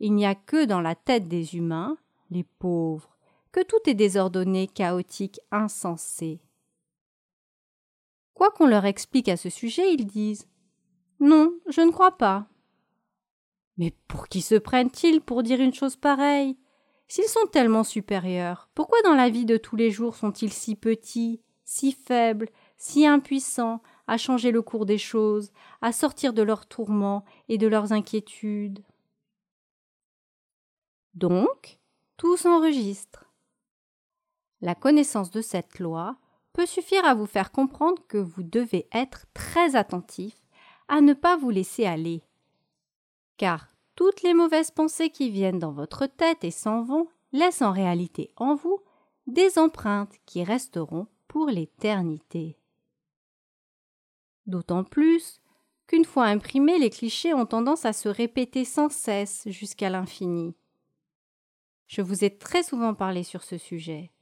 Il 0.00 0.14
n'y 0.14 0.26
a 0.26 0.34
que 0.34 0.64
dans 0.64 0.80
la 0.80 0.96
tête 0.96 1.28
des 1.28 1.54
humains, 1.54 1.96
les 2.30 2.42
pauvres, 2.42 3.16
que 3.52 3.62
tout 3.62 3.78
est 3.86 3.94
désordonné, 3.94 4.66
chaotique, 4.66 5.38
insensé. 5.52 6.40
Quoi 8.34 8.50
qu'on 8.50 8.66
leur 8.66 8.84
explique 8.84 9.28
à 9.28 9.36
ce 9.36 9.48
sujet, 9.48 9.94
ils 9.94 10.06
disent 10.06 10.48
Non, 11.20 11.54
je 11.68 11.82
ne 11.82 11.92
crois 11.92 12.18
pas. 12.18 12.48
Mais 13.76 13.94
pour 14.08 14.26
qui 14.26 14.42
se 14.42 14.56
prennent-ils 14.56 15.20
pour 15.20 15.44
dire 15.44 15.60
une 15.60 15.72
chose 15.72 15.94
pareille? 15.94 16.58
S'ils 17.06 17.28
sont 17.28 17.46
tellement 17.52 17.84
supérieurs, 17.84 18.70
pourquoi 18.74 19.00
dans 19.02 19.14
la 19.14 19.30
vie 19.30 19.46
de 19.46 19.56
tous 19.56 19.76
les 19.76 19.92
jours 19.92 20.16
sont-ils 20.16 20.52
si 20.52 20.74
petits, 20.74 21.40
si 21.62 21.92
faibles, 21.92 22.48
si 22.76 23.06
impuissants, 23.06 23.80
à 24.06 24.18
changer 24.18 24.50
le 24.50 24.62
cours 24.62 24.86
des 24.86 24.98
choses, 24.98 25.52
à 25.82 25.92
sortir 25.92 26.32
de 26.32 26.42
leurs 26.42 26.66
tourments 26.66 27.24
et 27.48 27.58
de 27.58 27.66
leurs 27.66 27.92
inquiétudes. 27.92 28.82
Donc, 31.14 31.78
tout 32.16 32.36
s'enregistre. 32.36 33.24
La 34.60 34.74
connaissance 34.74 35.30
de 35.30 35.40
cette 35.40 35.78
loi 35.78 36.16
peut 36.52 36.66
suffire 36.66 37.04
à 37.04 37.14
vous 37.14 37.26
faire 37.26 37.52
comprendre 37.52 38.02
que 38.08 38.18
vous 38.18 38.42
devez 38.42 38.88
être 38.92 39.26
très 39.34 39.76
attentif 39.76 40.34
à 40.88 41.00
ne 41.00 41.12
pas 41.12 41.36
vous 41.36 41.50
laisser 41.50 41.84
aller, 41.84 42.22
Car 43.36 43.68
toutes 43.96 44.22
les 44.22 44.34
mauvaises 44.34 44.70
pensées 44.70 45.10
qui 45.10 45.30
viennent 45.30 45.58
dans 45.58 45.72
votre 45.72 46.06
tête 46.06 46.44
et 46.44 46.50
s'en 46.50 46.82
vont 46.82 47.08
laissent 47.32 47.62
en 47.62 47.72
réalité 47.72 48.30
en 48.36 48.54
vous 48.54 48.80
des 49.26 49.58
empreintes 49.58 50.14
qui 50.26 50.44
resteront 50.44 51.06
pour 51.28 51.46
l'éternité. 51.46 52.56
D'autant 54.46 54.84
plus 54.84 55.40
qu'une 55.86 56.04
fois 56.04 56.24
imprimés, 56.24 56.78
les 56.78 56.90
clichés 56.90 57.34
ont 57.34 57.46
tendance 57.46 57.84
à 57.84 57.92
se 57.92 58.08
répéter 58.08 58.64
sans 58.64 58.90
cesse 58.90 59.48
jusqu'à 59.48 59.90
l'infini. 59.90 60.54
Je 61.86 62.02
vous 62.02 62.24
ai 62.24 62.36
très 62.36 62.62
souvent 62.62 62.94
parlé 62.94 63.22
sur 63.22 63.44
ce 63.44 63.58
sujet, 63.58 64.12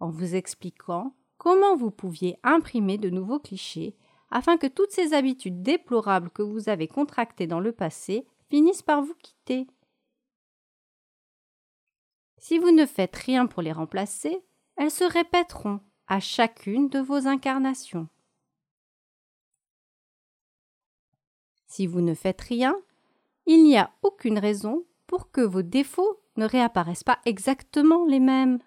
en 0.00 0.10
vous 0.10 0.34
expliquant 0.34 1.14
comment 1.38 1.76
vous 1.76 1.90
pouviez 1.90 2.38
imprimer 2.42 2.98
de 2.98 3.10
nouveaux 3.10 3.38
clichés 3.38 3.96
afin 4.30 4.56
que 4.56 4.66
toutes 4.66 4.90
ces 4.90 5.14
habitudes 5.14 5.62
déplorables 5.62 6.30
que 6.30 6.42
vous 6.42 6.68
avez 6.68 6.88
contractées 6.88 7.46
dans 7.46 7.60
le 7.60 7.72
passé 7.72 8.26
finissent 8.48 8.82
par 8.82 9.02
vous 9.02 9.14
quitter. 9.14 9.66
Si 12.38 12.58
vous 12.58 12.72
ne 12.72 12.86
faites 12.86 13.16
rien 13.16 13.46
pour 13.46 13.62
les 13.62 13.72
remplacer, 13.72 14.44
elles 14.76 14.90
se 14.90 15.04
répéteront 15.04 15.80
à 16.06 16.20
chacune 16.20 16.88
de 16.88 16.98
vos 16.98 17.26
incarnations. 17.26 18.08
Si 21.66 21.86
vous 21.86 22.00
ne 22.00 22.14
faites 22.14 22.40
rien, 22.40 22.76
il 23.46 23.62
n'y 23.62 23.76
a 23.76 23.92
aucune 24.02 24.38
raison 24.38 24.84
pour 25.06 25.30
que 25.30 25.40
vos 25.40 25.62
défauts 25.62 26.20
ne 26.36 26.46
réapparaissent 26.46 27.04
pas 27.04 27.18
exactement 27.24 28.04
les 28.06 28.20
mêmes. 28.20 28.58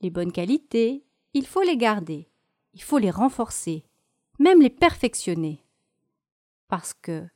Les 0.00 0.10
bonnes 0.10 0.32
qualités, 0.32 1.04
il 1.34 1.46
faut 1.46 1.62
les 1.62 1.76
garder, 1.76 2.28
il 2.74 2.82
faut 2.82 2.98
les 2.98 3.10
renforcer, 3.10 3.84
même 4.38 4.62
les 4.62 4.70
perfectionner. 4.70 5.64
Parce 6.68 6.94
que 6.94 7.26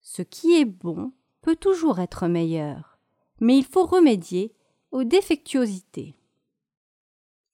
ce 0.00 0.22
qui 0.22 0.54
est 0.60 0.64
bon 0.64 1.12
peut 1.40 1.56
toujours 1.56 1.98
être 1.98 2.28
meilleur, 2.28 2.98
mais 3.40 3.56
il 3.56 3.64
faut 3.64 3.84
remédier 3.84 4.54
aux 4.90 5.04
défectuosités. 5.04 6.14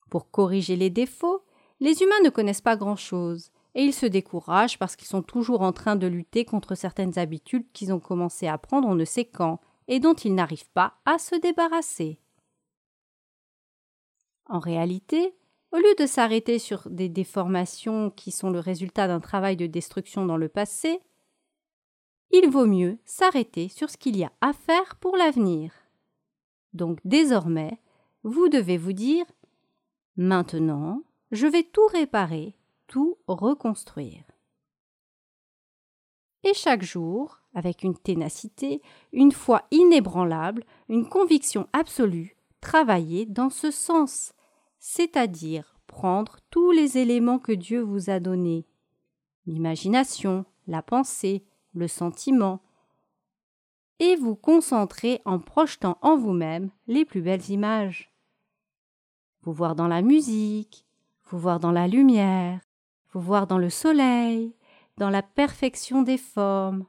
Pour 0.09 0.29
corriger 0.29 0.75
les 0.75 0.89
défauts, 0.89 1.43
les 1.79 2.01
humains 2.01 2.21
ne 2.23 2.29
connaissent 2.29 2.61
pas 2.61 2.77
grand-chose, 2.77 3.51
et 3.75 3.83
ils 3.83 3.93
se 3.93 4.05
découragent 4.05 4.79
parce 4.79 4.95
qu'ils 4.95 5.07
sont 5.07 5.21
toujours 5.21 5.61
en 5.61 5.73
train 5.73 5.97
de 5.97 6.07
lutter 6.07 6.45
contre 6.45 6.75
certaines 6.75 7.19
habitudes 7.19 7.69
qu'ils 7.73 7.93
ont 7.93 7.99
commencé 7.99 8.47
à 8.47 8.57
prendre 8.57 8.87
on 8.87 8.95
ne 8.95 9.05
sait 9.05 9.25
quand, 9.25 9.59
et 9.87 9.99
dont 9.99 10.13
ils 10.13 10.33
n'arrivent 10.33 10.69
pas 10.73 10.95
à 11.05 11.19
se 11.19 11.35
débarrasser. 11.35 12.19
En 14.47 14.59
réalité, 14.59 15.35
au 15.71 15.77
lieu 15.77 15.93
de 15.99 16.05
s'arrêter 16.05 16.57
sur 16.57 16.89
des 16.89 17.09
déformations 17.09 18.09
qui 18.09 18.31
sont 18.31 18.49
le 18.49 18.59
résultat 18.59 19.07
d'un 19.07 19.19
travail 19.19 19.57
de 19.57 19.67
destruction 19.67 20.25
dans 20.25 20.37
le 20.37 20.47
passé, 20.47 21.01
il 22.31 22.49
vaut 22.49 22.65
mieux 22.65 22.97
s'arrêter 23.05 23.67
sur 23.67 23.89
ce 23.89 23.97
qu'il 23.97 24.17
y 24.17 24.23
a 24.23 24.31
à 24.41 24.53
faire 24.53 24.95
pour 24.95 25.17
l'avenir. 25.17 25.73
Donc 26.73 26.99
désormais, 27.03 27.79
vous 28.23 28.47
devez 28.47 28.77
vous 28.77 28.93
dire 28.93 29.25
Maintenant, 30.17 31.01
je 31.31 31.47
vais 31.47 31.63
tout 31.63 31.85
réparer, 31.91 32.55
tout 32.87 33.17
reconstruire. 33.27 34.23
Et 36.43 36.53
chaque 36.53 36.83
jour, 36.83 37.39
avec 37.53 37.83
une 37.83 37.97
ténacité, 37.97 38.81
une 39.11 39.31
foi 39.31 39.63
inébranlable, 39.71 40.63
une 40.89 41.09
conviction 41.09 41.67
absolue, 41.73 42.37
travailler 42.61 43.25
dans 43.25 43.49
ce 43.49 43.71
sens, 43.71 44.33
c'est-à-dire 44.79 45.75
prendre 45.87 46.37
tous 46.51 46.71
les 46.71 46.97
éléments 46.97 47.39
que 47.39 47.51
Dieu 47.51 47.81
vous 47.81 48.09
a 48.09 48.19
donnés 48.19 48.67
l'imagination, 49.45 50.45
la 50.67 50.81
pensée, 50.81 51.45
le 51.73 51.87
sentiment, 51.87 52.61
et 53.99 54.15
vous 54.15 54.35
concentrer 54.35 55.21
en 55.25 55.39
projetant 55.39 55.97
en 56.01 56.17
vous-même 56.17 56.71
les 56.87 57.05
plus 57.05 57.21
belles 57.21 57.49
images. 57.49 58.11
Vous 59.41 59.53
voir 59.53 59.75
dans 59.75 59.87
la 59.87 60.01
musique, 60.01 60.85
vous 61.25 61.39
voir 61.39 61.59
dans 61.59 61.71
la 61.71 61.87
lumière, 61.87 62.59
voir 63.19 63.47
dans 63.47 63.57
le 63.57 63.69
soleil, 63.69 64.55
dans 64.97 65.09
la 65.09 65.21
perfection 65.21 66.01
des 66.01 66.17
formes, 66.17 66.85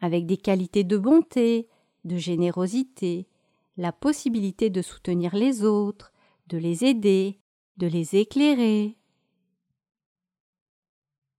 avec 0.00 0.26
des 0.26 0.36
qualités 0.36 0.84
de 0.84 0.96
bonté, 0.96 1.68
de 2.04 2.16
générosité, 2.16 3.28
la 3.76 3.92
possibilité 3.92 4.70
de 4.70 4.82
soutenir 4.82 5.34
les 5.34 5.64
autres, 5.64 6.12
de 6.46 6.58
les 6.58 6.84
aider, 6.84 7.40
de 7.76 7.86
les 7.86 8.16
éclairer. 8.16 8.96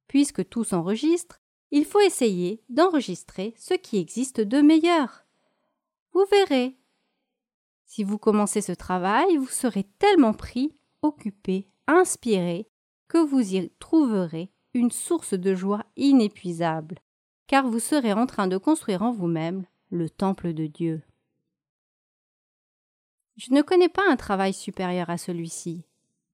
Puisque 0.07 0.47
tout 0.49 0.63
s'enregistre, 0.63 1.39
il 1.71 1.85
faut 1.85 1.99
essayer 1.99 2.63
d'enregistrer 2.69 3.53
ce 3.57 3.73
qui 3.73 3.97
existe 3.97 4.41
de 4.41 4.61
meilleur. 4.61 5.25
Vous 6.13 6.25
verrez. 6.29 6.77
Si 7.85 8.03
vous 8.03 8.17
commencez 8.17 8.61
ce 8.61 8.71
travail, 8.71 9.37
vous 9.37 9.47
serez 9.47 9.83
tellement 9.99 10.33
pris, 10.33 10.75
occupé, 11.01 11.67
inspiré, 11.87 12.70
que 13.11 13.17
vous 13.17 13.55
y 13.55 13.69
trouverez 13.77 14.53
une 14.73 14.89
source 14.89 15.33
de 15.33 15.53
joie 15.53 15.83
inépuisable, 15.97 16.99
car 17.45 17.67
vous 17.67 17.79
serez 17.79 18.13
en 18.13 18.25
train 18.25 18.47
de 18.47 18.55
construire 18.55 19.01
en 19.01 19.11
vous-même 19.11 19.65
le 19.89 20.09
temple 20.09 20.53
de 20.53 20.65
Dieu. 20.65 21.01
Je 23.35 23.53
ne 23.53 23.63
connais 23.63 23.89
pas 23.89 24.09
un 24.09 24.15
travail 24.15 24.53
supérieur 24.53 25.09
à 25.09 25.17
celui-ci. 25.17 25.83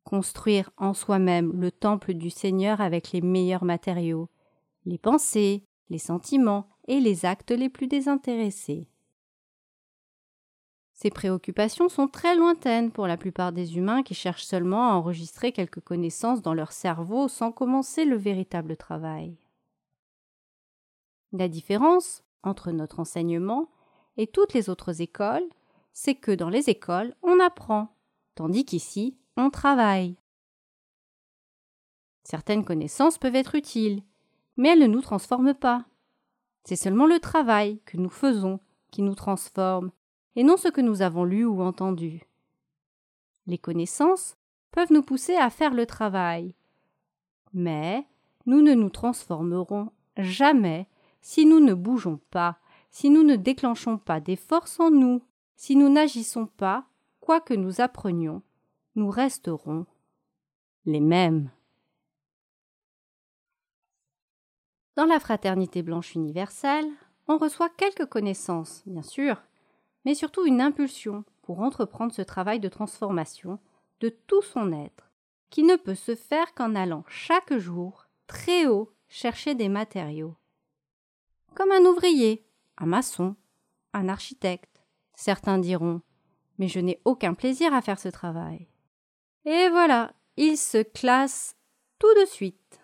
Construire 0.03 0.69
en 0.77 0.93
soi-même 0.93 1.51
le 1.59 1.71
temple 1.71 2.13
du 2.13 2.29
Seigneur 2.29 2.79
avec 2.79 3.11
les 3.11 3.21
meilleurs 3.21 3.65
matériaux, 3.65 4.29
les 4.85 4.99
pensées, 4.99 5.65
les 5.89 5.97
sentiments 5.97 6.69
et 6.87 6.99
les 6.99 7.25
actes 7.25 7.49
les 7.49 7.69
plus 7.69 7.87
désintéressés. 7.87 8.87
Ces 10.97 11.11
préoccupations 11.11 11.89
sont 11.89 12.07
très 12.07 12.35
lointaines 12.35 12.91
pour 12.91 13.05
la 13.05 13.17
plupart 13.17 13.51
des 13.51 13.77
humains 13.77 14.01
qui 14.01 14.15
cherchent 14.15 14.45
seulement 14.45 14.89
à 14.89 14.95
enregistrer 14.95 15.51
quelques 15.51 15.79
connaissances 15.79 16.41
dans 16.41 16.55
leur 16.55 16.71
cerveau 16.71 17.27
sans 17.27 17.51
commencer 17.51 18.03
le 18.03 18.17
véritable 18.17 18.75
travail. 18.75 19.37
La 21.33 21.47
différence 21.49 22.23
entre 22.41 22.71
notre 22.71 22.99
enseignement 22.99 23.69
et 24.17 24.25
toutes 24.25 24.55
les 24.55 24.71
autres 24.71 24.99
écoles, 24.99 25.47
c'est 25.93 26.15
que 26.15 26.31
dans 26.31 26.49
les 26.49 26.67
écoles, 26.67 27.13
on 27.21 27.39
apprend, 27.39 27.95
tandis 28.33 28.65
qu'ici, 28.65 29.19
on 29.35 29.51
travaille. 29.51 30.17
Certaines 32.23 32.65
connaissances 32.65 33.19
peuvent 33.19 33.35
être 33.35 33.53
utiles, 33.53 34.01
mais 34.57 34.69
elles 34.69 34.79
ne 34.79 34.87
nous 34.87 35.01
transforment 35.01 35.53
pas. 35.53 35.85
C'est 36.63 36.75
seulement 36.75 37.05
le 37.05 37.19
travail 37.19 37.81
que 37.85 37.97
nous 37.97 38.09
faisons 38.09 38.59
qui 38.89 39.03
nous 39.03 39.15
transforme, 39.15 39.91
et 40.37 40.43
non 40.43 40.55
ce 40.55 40.67
que 40.67 40.81
nous 40.81 41.01
avons 41.01 41.25
lu 41.25 41.45
ou 41.45 41.61
entendu. 41.61 42.21
Les 43.47 43.57
connaissances 43.57 44.37
peuvent 44.71 44.93
nous 44.93 45.01
pousser 45.01 45.35
à 45.35 45.49
faire 45.49 45.73
le 45.73 45.87
travail, 45.87 46.53
mais 47.53 48.05
nous 48.45 48.61
ne 48.61 48.75
nous 48.75 48.91
transformerons 48.91 49.91
jamais 50.15 50.87
si 51.21 51.47
nous 51.47 51.59
ne 51.59 51.73
bougeons 51.73 52.21
pas, 52.29 52.59
si 52.91 53.09
nous 53.09 53.23
ne 53.23 53.35
déclenchons 53.35 53.97
pas 53.97 54.19
des 54.19 54.35
forces 54.35 54.79
en 54.79 54.91
nous, 54.91 55.23
si 55.55 55.75
nous 55.75 55.89
n'agissons 55.89 56.45
pas, 56.45 56.85
quoi 57.19 57.41
que 57.41 57.55
nous 57.55 57.81
apprenions, 57.81 58.43
nous 58.95 59.09
resterons 59.09 59.87
les 60.85 61.01
mêmes. 61.01 61.49
Dans 64.95 65.05
la 65.05 65.19
fraternité 65.19 65.81
blanche 65.81 66.13
universelle, 66.13 66.89
on 67.27 67.39
reçoit 67.39 67.69
quelques 67.69 68.05
connaissances, 68.05 68.83
bien 68.85 69.01
sûr, 69.01 69.41
mais 70.07 70.15
surtout 70.15 70.45
une 70.45 70.61
impulsion 70.61 71.25
pour 71.41 71.59
entreprendre 71.59 72.13
ce 72.13 72.21
travail 72.21 72.61
de 72.61 72.69
transformation 72.69 73.59
de 73.99 74.07
tout 74.07 74.41
son 74.41 74.71
être, 74.71 75.11
qui 75.49 75.63
ne 75.63 75.75
peut 75.75 75.95
se 75.95 76.15
faire 76.15 76.53
qu'en 76.53 76.75
allant 76.75 77.03
chaque 77.09 77.57
jour 77.57 78.07
très 78.25 78.67
haut 78.67 78.93
chercher 79.09 79.53
des 79.53 79.67
matériaux. 79.67 80.37
Comme 81.55 81.73
un 81.73 81.83
ouvrier, 81.83 82.47
un 82.77 82.85
maçon, 82.85 83.35
un 83.91 84.07
architecte, 84.07 84.81
certains 85.13 85.57
diront, 85.57 85.99
mais 86.57 86.69
je 86.69 86.79
n'ai 86.79 87.01
aucun 87.03 87.33
plaisir 87.33 87.73
à 87.73 87.81
faire 87.81 87.99
ce 87.99 88.07
travail. 88.07 88.69
Et 89.43 89.67
voilà, 89.67 90.13
il 90.37 90.55
se 90.55 90.83
classe 90.83 91.57
tout 91.99 92.13
de 92.21 92.25
suite. 92.25 92.79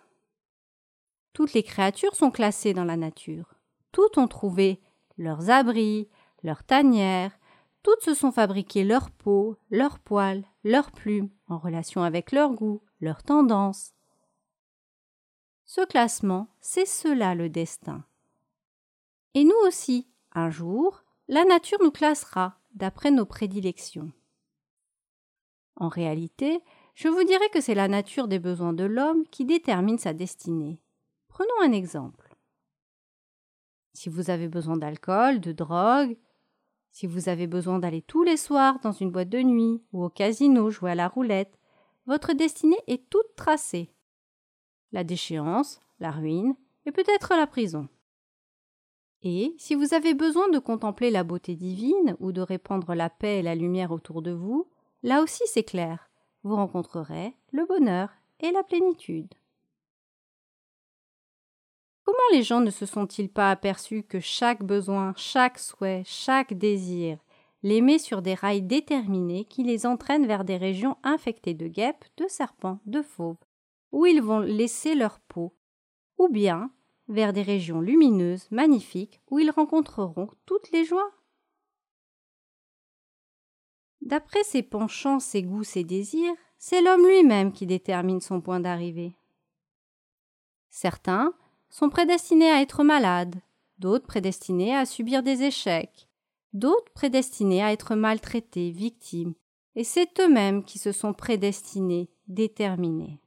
Toutes 1.32 1.54
les 1.54 1.62
créatures 1.62 2.16
sont 2.16 2.30
classées 2.30 2.74
dans 2.74 2.84
la 2.84 2.98
nature. 2.98 3.54
Toutes 3.92 4.18
ont 4.18 4.28
trouvé 4.28 4.82
leurs 5.16 5.48
abris, 5.48 6.10
leurs 6.44 6.62
tanières, 6.62 7.36
toutes 7.82 8.02
se 8.02 8.14
sont 8.14 8.30
fabriquées 8.30 8.84
leur 8.84 9.10
peau, 9.10 9.56
leurs 9.70 9.98
poils, 9.98 10.44
leurs 10.62 10.92
plumes, 10.92 11.30
en 11.48 11.58
relation 11.58 12.02
avec 12.02 12.30
leur 12.32 12.52
goût, 12.52 12.80
leurs 13.00 13.22
tendances. 13.22 13.92
Ce 15.64 15.84
classement, 15.84 16.48
c'est 16.60 16.86
cela 16.86 17.34
le 17.34 17.48
destin. 17.48 18.04
Et 19.34 19.44
nous 19.44 19.56
aussi, 19.66 20.06
un 20.32 20.50
jour, 20.50 21.02
la 21.28 21.44
nature 21.44 21.78
nous 21.82 21.90
classera 21.90 22.58
d'après 22.74 23.10
nos 23.10 23.26
prédilections. 23.26 24.12
En 25.76 25.88
réalité, 25.88 26.62
je 26.94 27.08
vous 27.08 27.24
dirais 27.24 27.48
que 27.52 27.60
c'est 27.60 27.74
la 27.74 27.88
nature 27.88 28.28
des 28.28 28.38
besoins 28.38 28.72
de 28.72 28.84
l'homme 28.84 29.26
qui 29.28 29.44
détermine 29.44 29.98
sa 29.98 30.12
destinée 30.12 30.80
Prenons 31.28 31.62
un 31.62 31.72
exemple. 31.72 32.36
Si 33.92 34.08
vous 34.08 34.30
avez 34.30 34.46
besoin 34.46 34.76
d'alcool, 34.76 35.40
de 35.40 35.50
drogue, 35.50 36.16
si 36.94 37.08
vous 37.08 37.28
avez 37.28 37.48
besoin 37.48 37.80
d'aller 37.80 38.02
tous 38.02 38.22
les 38.22 38.36
soirs 38.36 38.78
dans 38.80 38.92
une 38.92 39.10
boîte 39.10 39.28
de 39.28 39.42
nuit 39.42 39.82
ou 39.92 40.04
au 40.04 40.08
casino 40.08 40.70
jouer 40.70 40.92
à 40.92 40.94
la 40.94 41.08
roulette, 41.08 41.58
votre 42.06 42.34
destinée 42.34 42.78
est 42.86 43.10
toute 43.10 43.34
tracée. 43.34 43.90
La 44.92 45.02
déchéance, 45.02 45.80
la 45.98 46.12
ruine 46.12 46.54
et 46.86 46.92
peut-être 46.92 47.34
la 47.36 47.48
prison. 47.48 47.88
Et 49.22 49.56
si 49.58 49.74
vous 49.74 49.92
avez 49.92 50.14
besoin 50.14 50.48
de 50.50 50.60
contempler 50.60 51.10
la 51.10 51.24
beauté 51.24 51.56
divine 51.56 52.14
ou 52.20 52.30
de 52.30 52.42
répandre 52.42 52.94
la 52.94 53.10
paix 53.10 53.40
et 53.40 53.42
la 53.42 53.56
lumière 53.56 53.90
autour 53.90 54.22
de 54.22 54.30
vous, 54.30 54.68
là 55.02 55.20
aussi 55.20 55.42
c'est 55.46 55.64
clair, 55.64 56.08
vous 56.44 56.54
rencontrerez 56.54 57.34
le 57.50 57.66
bonheur 57.66 58.10
et 58.38 58.52
la 58.52 58.62
plénitude. 58.62 59.34
Comment 62.04 62.18
les 62.32 62.42
gens 62.42 62.60
ne 62.60 62.70
se 62.70 62.86
sont-ils 62.86 63.30
pas 63.30 63.50
aperçus 63.50 64.02
que 64.02 64.20
chaque 64.20 64.62
besoin, 64.62 65.14
chaque 65.16 65.58
souhait, 65.58 66.02
chaque 66.04 66.54
désir 66.54 67.18
les 67.64 67.80
met 67.80 67.98
sur 67.98 68.20
des 68.20 68.34
rails 68.34 68.60
déterminés 68.60 69.46
qui 69.46 69.64
les 69.64 69.86
entraînent 69.86 70.26
vers 70.26 70.44
des 70.44 70.58
régions 70.58 70.98
infectées 71.02 71.54
de 71.54 71.66
guêpes, 71.66 72.04
de 72.18 72.26
serpents, 72.28 72.78
de 72.84 73.00
fauves, 73.00 73.38
où 73.90 74.04
ils 74.04 74.20
vont 74.20 74.40
laisser 74.40 74.94
leur 74.94 75.18
peau, 75.18 75.56
ou 76.18 76.28
bien 76.28 76.70
vers 77.08 77.32
des 77.32 77.42
régions 77.42 77.80
lumineuses, 77.80 78.50
magnifiques, 78.50 79.22
où 79.30 79.38
ils 79.38 79.50
rencontreront 79.50 80.28
toutes 80.44 80.70
les 80.72 80.84
joies 80.84 81.10
D'après 84.02 84.44
ses 84.44 84.62
penchants, 84.62 85.18
ses 85.18 85.42
goûts, 85.42 85.64
ses 85.64 85.84
désirs, 85.84 86.34
c'est 86.58 86.82
l'homme 86.82 87.06
lui-même 87.06 87.50
qui 87.50 87.64
détermine 87.64 88.20
son 88.20 88.42
point 88.42 88.60
d'arrivée. 88.60 89.16
Certains 90.68 91.32
sont 91.74 91.90
prédestinés 91.90 92.52
à 92.52 92.62
être 92.62 92.84
malades, 92.84 93.34
d'autres 93.78 94.06
prédestinés 94.06 94.76
à 94.76 94.86
subir 94.86 95.24
des 95.24 95.42
échecs, 95.42 96.08
d'autres 96.52 96.92
prédestinés 96.92 97.64
à 97.64 97.72
être 97.72 97.96
maltraités, 97.96 98.70
victimes, 98.70 99.34
et 99.74 99.82
c'est 99.82 100.20
eux-mêmes 100.20 100.62
qui 100.62 100.78
se 100.78 100.92
sont 100.92 101.12
prédestinés, 101.12 102.08
déterminés. 102.28 103.20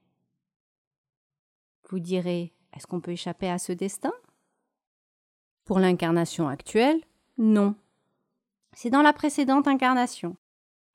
Vous 1.90 2.00
direz, 2.00 2.54
est-ce 2.72 2.88
qu'on 2.88 3.02
peut 3.02 3.12
échapper 3.12 3.50
à 3.50 3.58
ce 3.58 3.74
destin? 3.74 4.14
Pour 5.66 5.80
l'incarnation 5.80 6.48
actuelle, 6.48 7.02
non. 7.38 7.76
C'est 8.72 8.90
dans 8.90 9.02
la 9.02 9.12
précédente 9.12 9.68
incarnation. 9.68 10.38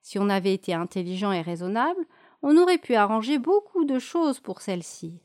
Si 0.01 0.17
on 0.17 0.27
avait 0.27 0.55
été 0.55 0.73
intelligent 0.73 1.31
et 1.31 1.41
raisonnable, 1.41 2.03
on 2.41 2.57
aurait 2.57 2.79
pu 2.79 2.95
arranger 2.95 3.37
beaucoup 3.37 3.85
de 3.85 3.99
choses 3.99 4.39
pour 4.39 4.61
celle-ci. 4.61 5.21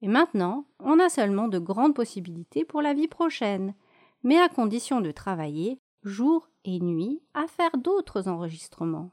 Et 0.00 0.08
maintenant, 0.08 0.66
on 0.78 0.98
a 0.98 1.08
seulement 1.08 1.48
de 1.48 1.58
grandes 1.58 1.94
possibilités 1.94 2.64
pour 2.64 2.82
la 2.82 2.94
vie 2.94 3.08
prochaine, 3.08 3.74
mais 4.22 4.38
à 4.38 4.48
condition 4.48 5.00
de 5.00 5.10
travailler 5.10 5.80
jour 6.02 6.48
et 6.64 6.80
nuit 6.80 7.20
à 7.34 7.46
faire 7.46 7.76
d'autres 7.76 8.28
enregistrements. 8.28 9.10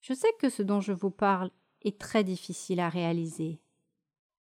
Je 0.00 0.12
sais 0.12 0.32
que 0.38 0.50
ce 0.50 0.62
dont 0.62 0.80
je 0.80 0.92
vous 0.92 1.10
parle 1.10 1.50
est 1.82 1.98
très 1.98 2.24
difficile 2.24 2.80
à 2.80 2.88
réaliser. 2.88 3.60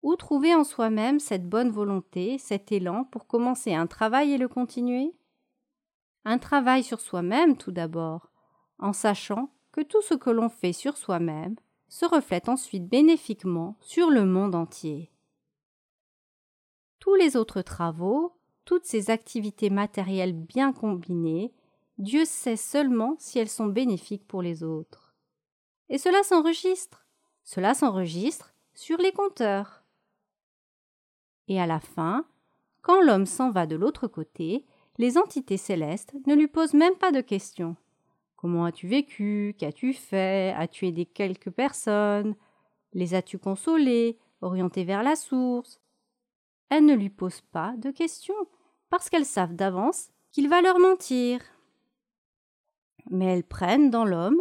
Où 0.03 0.17
trouver 0.17 0.55
en 0.55 0.65
soi-même 0.65 1.21
cette 1.21 1.49
bonne 1.49 1.71
volonté, 1.71 2.39
cet 2.39 2.73
élan 2.73 3.05
pour 3.05 3.27
commencer 3.27 3.75
un 3.75 3.87
travail 3.87 4.33
et 4.33 4.39
le 4.39 4.49
continuer? 4.49 5.15
Un 6.25 6.39
travail 6.39 6.83
sur 6.83 7.01
soi-même 7.01 7.57
tout 7.57 7.73
d'abord, 7.73 8.31
en 8.79 8.93
sachant 8.93 9.51
que 9.73 9.81
tout 9.81 10.03
ce 10.03 10.15
que 10.15 10.31
l'on 10.31 10.49
fait 10.49 10.73
sur 10.73 10.97
soi-même 10.97 11.57
se 11.91 12.07
reflète 12.07 12.49
ensuite 12.49 12.89
bénéfiquement 12.89 13.77
sur 13.81 14.09
le 14.09 14.25
monde 14.25 14.55
entier. 14.55 15.11
Tous 17.01 17.15
les 17.17 17.37
autres 17.37 17.61
travaux, 17.61 18.33
toutes 18.65 18.87
ces 18.87 19.11
activités 19.11 19.69
matérielles 19.69 20.33
bien 20.33 20.73
combinées, 20.73 21.53
Dieu 21.99 22.25
sait 22.25 22.57
seulement 22.57 23.17
si 23.19 23.39
elles 23.39 23.51
sont 23.51 23.67
bénéfiques 23.67 24.27
pour 24.27 24.41
les 24.41 24.63
autres. 24.63 25.15
Et 25.89 25.99
cela 25.99 26.23
s'enregistre. 26.23 27.07
Cela 27.43 27.75
s'enregistre 27.75 28.55
sur 28.75 28.99
les 28.99 29.13
compteurs. 29.13 29.83
Et 31.49 31.61
à 31.61 31.67
la 31.67 31.81
fin, 31.81 32.25
quand 32.81 33.01
l'homme 33.01 33.27
s'en 33.27 33.51
va 33.51 33.67
de 33.67 33.77
l'autre 33.77 34.07
côté, 34.07 34.65
les 34.99 35.19
entités 35.19 35.57
célestes 35.57 36.15
ne 36.27 36.35
lui 36.35 36.47
posent 36.47 36.75
même 36.75 36.97
pas 36.97 37.11
de 37.11 37.21
questions. 37.21 37.77
Comment 38.41 38.65
as-tu 38.65 38.89
vécu? 38.89 39.55
Qu'as-tu 39.59 39.93
fait? 39.93 40.55
As-tu 40.57 40.87
aidé 40.87 41.05
quelques 41.05 41.51
personnes? 41.51 42.35
Les 42.95 43.15
as-tu 43.15 43.39
consolées? 43.39 44.19
Orientées 44.41 44.85
vers 44.85 45.03
la 45.03 45.15
source? 45.15 45.79
Elles 46.71 46.87
ne 46.87 46.95
lui 46.95 47.11
posent 47.11 47.43
pas 47.43 47.75
de 47.77 47.91
questions, 47.91 48.49
parce 48.89 49.11
qu'elles 49.11 49.27
savent 49.27 49.55
d'avance 49.55 50.09
qu'il 50.31 50.49
va 50.49 50.63
leur 50.63 50.79
mentir. 50.79 51.43
Mais 53.11 53.27
elles 53.27 53.45
prennent 53.45 53.91
dans 53.91 54.07
l'homme 54.07 54.41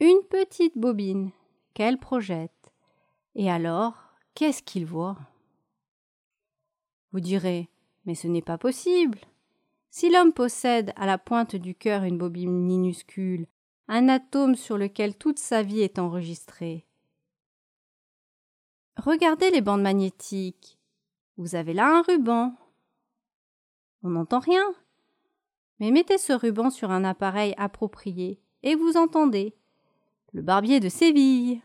une 0.00 0.22
petite 0.30 0.78
bobine 0.78 1.30
qu'elles 1.74 1.98
projettent. 1.98 2.72
Et 3.34 3.50
alors, 3.50 4.14
qu'est-ce 4.34 4.62
qu'il 4.62 4.86
voit? 4.86 5.18
Vous 7.12 7.20
direz, 7.20 7.68
mais 8.06 8.14
ce 8.14 8.26
n'est 8.26 8.40
pas 8.40 8.56
possible. 8.56 9.18
Si 9.96 10.10
l'homme 10.10 10.32
possède 10.32 10.92
à 10.96 11.06
la 11.06 11.18
pointe 11.18 11.54
du 11.54 11.76
cœur 11.76 12.02
une 12.02 12.18
bobine 12.18 12.50
minuscule, 12.50 13.46
un 13.86 14.08
atome 14.08 14.56
sur 14.56 14.76
lequel 14.76 15.16
toute 15.16 15.38
sa 15.38 15.62
vie 15.62 15.82
est 15.82 16.00
enregistrée. 16.00 16.84
Regardez 18.96 19.52
les 19.52 19.60
bandes 19.60 19.82
magnétiques. 19.82 20.80
Vous 21.36 21.54
avez 21.54 21.74
là 21.74 21.98
un 21.98 22.02
ruban. 22.02 22.56
On 24.02 24.10
n'entend 24.10 24.40
rien. 24.40 24.64
Mais 25.78 25.92
mettez 25.92 26.18
ce 26.18 26.32
ruban 26.32 26.70
sur 26.70 26.90
un 26.90 27.04
appareil 27.04 27.54
approprié 27.56 28.42
et 28.64 28.74
vous 28.74 28.96
entendez. 28.96 29.54
Le 30.32 30.42
barbier 30.42 30.80
de 30.80 30.88
Séville. 30.88 31.62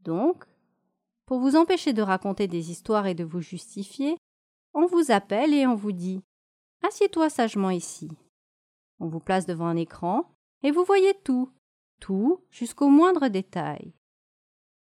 Donc, 0.00 0.46
pour 1.26 1.40
vous 1.40 1.56
empêcher 1.56 1.92
de 1.92 2.00
raconter 2.00 2.48
des 2.48 2.70
histoires 2.70 3.06
et 3.06 3.14
de 3.14 3.24
vous 3.24 3.42
justifier, 3.42 4.16
on 4.74 4.86
vous 4.86 5.10
appelle 5.10 5.54
et 5.54 5.66
on 5.66 5.74
vous 5.74 5.92
dit 5.92 6.22
Assieds-toi 6.82 7.30
sagement 7.30 7.70
ici. 7.70 8.10
On 9.00 9.08
vous 9.08 9.20
place 9.20 9.46
devant 9.46 9.66
un 9.66 9.76
écran 9.76 10.30
et 10.62 10.70
vous 10.70 10.84
voyez 10.84 11.14
tout, 11.24 11.50
tout 12.00 12.40
jusqu'au 12.50 12.88
moindre 12.88 13.28
détail. 13.28 13.94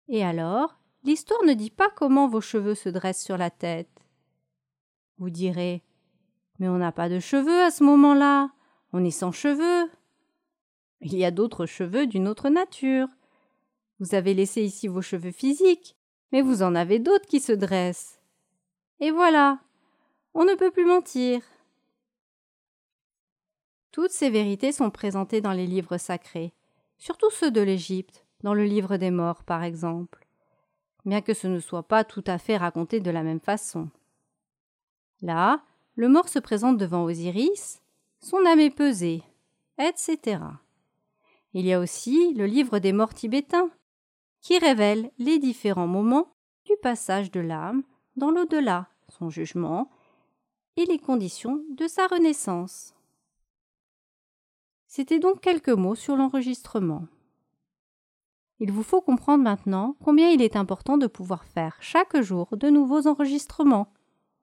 Et 0.09 0.25
alors, 0.25 0.81
l'histoire 1.05 1.43
ne 1.45 1.55
dit 1.55 1.71
pas 1.71 1.91
comment 1.91 2.29
vos 2.29 2.41
cheveux 2.41 2.75
se 2.75 2.89
dressent 2.89 3.23
sur 3.23 3.37
la 3.37 3.51
tête. 3.51 3.89
Vous 5.19 5.31
direz 5.31 5.83
Mais 6.59 6.69
on 6.69 6.79
n'a 6.79 6.93
pas 6.93 7.09
de 7.09 7.21
cheveux 7.21 7.63
à 7.63 7.71
ce 7.71 7.85
moment-là, 7.85 8.51
on 8.93 9.05
est 9.05 9.11
sans 9.11 9.33
cheveux. 9.33 9.91
Il 11.01 11.15
y 11.17 11.25
a 11.25 11.31
d'autres 11.31 11.67
cheveux 11.67 12.07
d'une 12.07 12.29
autre 12.29 12.49
nature. 12.49 13.09
Vous 13.99 14.15
avez 14.15 14.35
laissé 14.35 14.63
ici 14.63 14.89
vos 14.89 15.03
cheveux 15.03 15.31
physiques, 15.31 15.97
mais 16.31 16.43
vous 16.43 16.63
en 16.63 16.75
avez 16.75 16.99
d'autres 16.99 17.27
qui 17.27 17.41
se 17.41 17.53
dressent. 17.53 18.21
Et 19.01 19.11
voilà, 19.11 19.61
on 20.35 20.45
ne 20.45 20.55
peut 20.55 20.71
plus 20.71 20.87
mentir. 20.87 21.43
Toutes 23.91 24.11
ces 24.11 24.31
vérités 24.31 24.73
sont 24.73 24.91
présentées 24.91 25.41
dans 25.41 25.53
les 25.53 25.67
livres 25.67 25.99
sacrés, 25.99 26.53
surtout 26.99 27.31
ceux 27.31 27.51
de 27.51 27.61
l'Égypte, 27.61 28.25
dans 28.43 28.55
le 28.55 28.65
livre 28.65 28.97
des 28.97 29.11
morts 29.11 29.45
par 29.45 29.63
exemple, 29.63 30.27
bien 31.05 31.21
que 31.21 31.35
ce 31.35 31.47
ne 31.47 31.61
soit 31.61 31.83
pas 31.83 32.05
tout 32.05 32.25
à 32.27 32.39
fait 32.39 32.57
raconté 32.57 33.01
de 33.01 33.11
la 33.11 33.23
même 33.23 33.41
façon. 33.41 33.91
Là, 35.21 35.63
le 35.95 36.09
mort 36.09 36.29
se 36.29 36.39
présente 36.39 36.79
devant 36.79 37.05
Osiris, 37.05 37.83
son 38.21 38.47
âme 38.47 38.61
est 38.61 38.75
pesée, 38.75 39.23
etc. 39.79 40.41
Il 41.53 41.67
y 41.67 41.73
a 41.73 41.81
aussi 41.81 42.33
le 42.35 42.47
livre 42.47 42.79
des 42.79 42.93
morts 42.93 43.15
tibétains, 43.15 43.71
qui 44.41 44.59
révèle 44.59 45.11
les 45.19 45.39
différents 45.39 45.87
moments 45.87 46.33
du 46.65 46.73
passage 46.83 47.31
de 47.31 47.41
l'âme 47.41 47.83
dans 48.17 48.31
l'au-delà, 48.31 48.89
son 49.09 49.31
jugement 49.31 49.91
et 50.77 50.87
les 50.87 50.99
conditions 50.99 51.65
de 51.77 51.87
sa 51.87 52.07
renaissance. 52.07 52.95
C'était 54.87 55.19
donc 55.19 55.41
quelques 55.41 55.69
mots 55.71 55.95
sur 55.95 56.17
l'enregistrement. 56.17 57.07
Il 58.61 58.71
vous 58.71 58.83
faut 58.83 59.01
comprendre 59.01 59.43
maintenant 59.43 59.97
combien 60.05 60.29
il 60.31 60.41
est 60.41 60.55
important 60.55 60.99
de 60.99 61.07
pouvoir 61.07 61.45
faire 61.45 61.77
chaque 61.81 62.21
jour 62.21 62.57
de 62.57 62.69
nouveaux 62.69 63.07
enregistrements, 63.07 63.93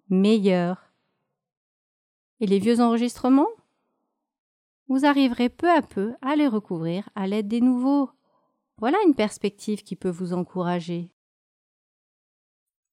meilleurs. 0.10 0.92
Et 2.40 2.48
les 2.48 2.60
vieux 2.60 2.82
enregistrements? 2.82 3.48
Vous 4.88 5.06
arriverez 5.06 5.50
peu 5.50 5.70
à 5.70 5.82
peu 5.82 6.16
à 6.22 6.36
les 6.36 6.48
recouvrir 6.48 7.10
à 7.16 7.28
l'aide 7.28 7.48
des 7.48 7.62
nouveaux. 7.62 8.10
Voilà 8.78 8.98
une 9.06 9.14
perspective 9.14 9.84
qui 9.84 9.96
peut 9.96 10.10
vous 10.10 10.34
encourager. 10.34 11.12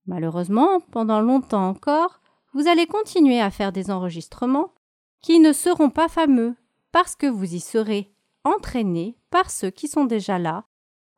Malheureusement, 0.07 0.81
pendant 0.93 1.21
longtemps 1.21 1.69
encore, 1.69 2.21
vous 2.57 2.69
allez 2.69 2.87
continuer 2.87 3.39
à 3.39 3.51
faire 3.51 3.71
des 3.71 3.91
enregistrements 3.91 4.73
qui 5.21 5.41
ne 5.41 5.53
seront 5.53 5.91
pas 5.91 6.09
fameux 6.09 6.57
parce 6.91 7.15
que 7.15 7.27
vous 7.27 7.55
y 7.55 7.61
serez 7.61 8.11
entraîné 8.45 9.15
par 9.29 9.51
ceux 9.51 9.69
qui 9.69 9.89
sont 9.89 10.07
déjà 10.07 10.39
là, 10.39 10.65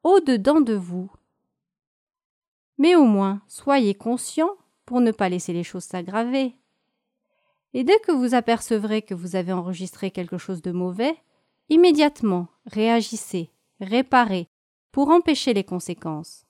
au-dedans 0.03 0.61
de 0.61 0.75
vous. 0.75 1.09
Mais 2.77 2.97
au 2.97 3.05
moins, 3.05 3.41
soyez 3.47 3.95
conscient 3.95 4.51
pour 4.85 5.01
ne 5.01 5.13
pas 5.13 5.29
laisser 5.29 5.53
les 5.53 5.63
choses 5.63 5.85
s'aggraver. 5.85 6.57
Et 7.73 7.85
dès 7.85 8.01
que 8.01 8.11
vous 8.11 8.35
apercevrez 8.35 9.03
que 9.03 9.15
vous 9.15 9.37
avez 9.37 9.53
enregistré 9.53 10.11
quelque 10.11 10.39
chose 10.39 10.61
de 10.61 10.73
mauvais, 10.73 11.15
immédiatement 11.69 12.49
réagissez, 12.67 13.53
réparez, 13.81 14.49
pour 14.91 15.11
empêcher 15.11 15.55
les 15.55 15.63
conséquences. 15.63 16.47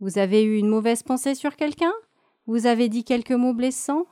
Vous 0.00 0.16
avez 0.16 0.44
eu 0.44 0.56
une 0.56 0.68
mauvaise 0.68 1.02
pensée 1.02 1.34
sur 1.34 1.56
quelqu'un? 1.56 1.92
Vous 2.46 2.64
avez 2.64 2.88
dit 2.88 3.04
quelques 3.04 3.32
mots 3.32 3.52
blessants? 3.52 4.06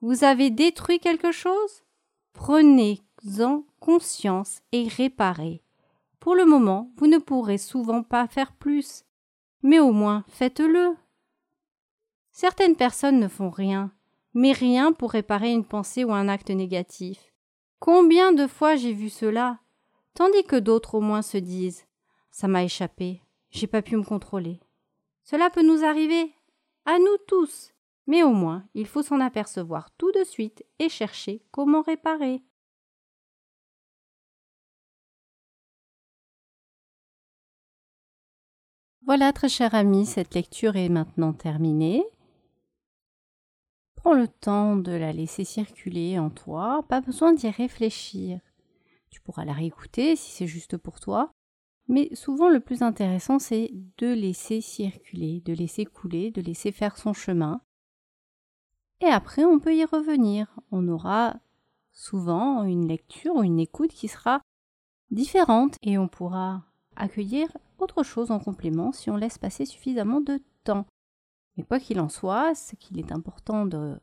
Vous 0.00 0.22
avez 0.22 0.50
détruit 0.50 1.00
quelque 1.00 1.32
chose? 1.32 1.82
Prenez-en 2.32 3.64
conscience 3.80 4.60
et 4.70 4.86
réparez. 4.86 5.62
Pour 6.20 6.36
le 6.36 6.44
moment, 6.44 6.92
vous 6.96 7.06
ne 7.06 7.18
pourrez 7.18 7.58
souvent 7.58 8.02
pas 8.02 8.28
faire 8.28 8.52
plus, 8.52 9.04
mais 9.62 9.80
au 9.80 9.92
moins 9.92 10.24
faites-le. 10.28 10.96
Certaines 12.30 12.76
personnes 12.76 13.18
ne 13.18 13.26
font 13.26 13.50
rien, 13.50 13.92
mais 14.34 14.52
rien 14.52 14.92
pour 14.92 15.10
réparer 15.10 15.52
une 15.52 15.64
pensée 15.64 16.04
ou 16.04 16.12
un 16.12 16.28
acte 16.28 16.50
négatif. 16.50 17.32
Combien 17.80 18.32
de 18.32 18.46
fois 18.46 18.76
j'ai 18.76 18.92
vu 18.92 19.08
cela, 19.08 19.58
tandis 20.14 20.44
que 20.44 20.56
d'autres 20.56 20.94
au 20.94 21.00
moins 21.00 21.22
se 21.22 21.38
disent 21.38 21.86
Ça 22.30 22.46
m'a 22.46 22.62
échappé, 22.62 23.22
j'ai 23.50 23.66
pas 23.66 23.82
pu 23.82 23.96
me 23.96 24.04
contrôler. 24.04 24.60
Cela 25.24 25.50
peut 25.50 25.62
nous 25.62 25.84
arriver, 25.84 26.32
à 26.84 26.98
nous 26.98 27.16
tous, 27.26 27.72
mais 28.08 28.24
au 28.24 28.32
moins 28.32 28.64
il 28.74 28.86
faut 28.88 29.02
s'en 29.02 29.20
apercevoir 29.20 29.92
tout 29.92 30.10
de 30.10 30.24
suite 30.24 30.64
et 30.80 30.88
chercher 30.88 31.44
comment 31.52 31.82
réparer. 31.82 32.42
Voilà, 39.02 39.32
très 39.32 39.48
cher 39.48 39.74
ami, 39.74 40.04
cette 40.04 40.34
lecture 40.34 40.76
est 40.76 40.90
maintenant 40.90 41.32
terminée. 41.32 42.04
Prends 43.94 44.12
le 44.12 44.28
temps 44.28 44.76
de 44.76 44.92
la 44.92 45.12
laisser 45.12 45.44
circuler 45.44 46.18
en 46.18 46.28
toi, 46.28 46.84
pas 46.88 47.00
besoin 47.00 47.32
d'y 47.32 47.48
réfléchir. 47.48 48.40
Tu 49.10 49.20
pourras 49.22 49.44
la 49.44 49.54
réécouter 49.54 50.14
si 50.14 50.30
c'est 50.30 50.46
juste 50.46 50.76
pour 50.76 51.00
toi, 51.00 51.32
mais 51.88 52.14
souvent 52.14 52.50
le 52.50 52.60
plus 52.60 52.82
intéressant 52.82 53.38
c'est 53.38 53.70
de 53.96 54.08
laisser 54.08 54.60
circuler, 54.60 55.40
de 55.40 55.54
laisser 55.54 55.86
couler, 55.86 56.30
de 56.30 56.42
laisser 56.42 56.70
faire 56.70 56.98
son 56.98 57.14
chemin. 57.14 57.62
Et 59.00 59.06
après 59.06 59.44
on 59.44 59.58
peut 59.58 59.74
y 59.74 59.84
revenir. 59.84 60.54
On 60.70 60.88
aura 60.88 61.36
souvent 61.92 62.64
une 62.64 62.86
lecture 62.86 63.34
ou 63.36 63.42
une 63.42 63.60
écoute 63.60 63.92
qui 63.92 64.08
sera 64.08 64.40
différente 65.10 65.76
et 65.82 65.98
on 65.98 66.08
pourra 66.08 66.64
accueillir 66.96 67.48
autre 67.78 68.02
chose 68.02 68.30
en 68.30 68.38
complément 68.38 68.92
si 68.92 69.10
on 69.10 69.16
laisse 69.16 69.38
passer 69.38 69.64
suffisamment 69.64 70.20
de 70.20 70.40
temps. 70.64 70.86
Mais 71.56 71.64
quoi 71.64 71.80
qu'il 71.80 72.00
en 72.00 72.08
soit, 72.08 72.54
ce 72.54 72.76
qu'il 72.76 72.98
est 72.98 73.12
important 73.12 73.66
de 73.66 73.98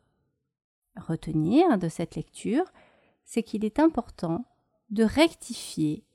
retenir 0.96 1.78
de 1.78 1.90
cette 1.90 2.16
lecture, 2.16 2.66
c'est 3.24 3.44
qu'il 3.44 3.66
est 3.66 3.80
important 3.80 4.46
de 4.90 5.04
rectifier 5.04 6.06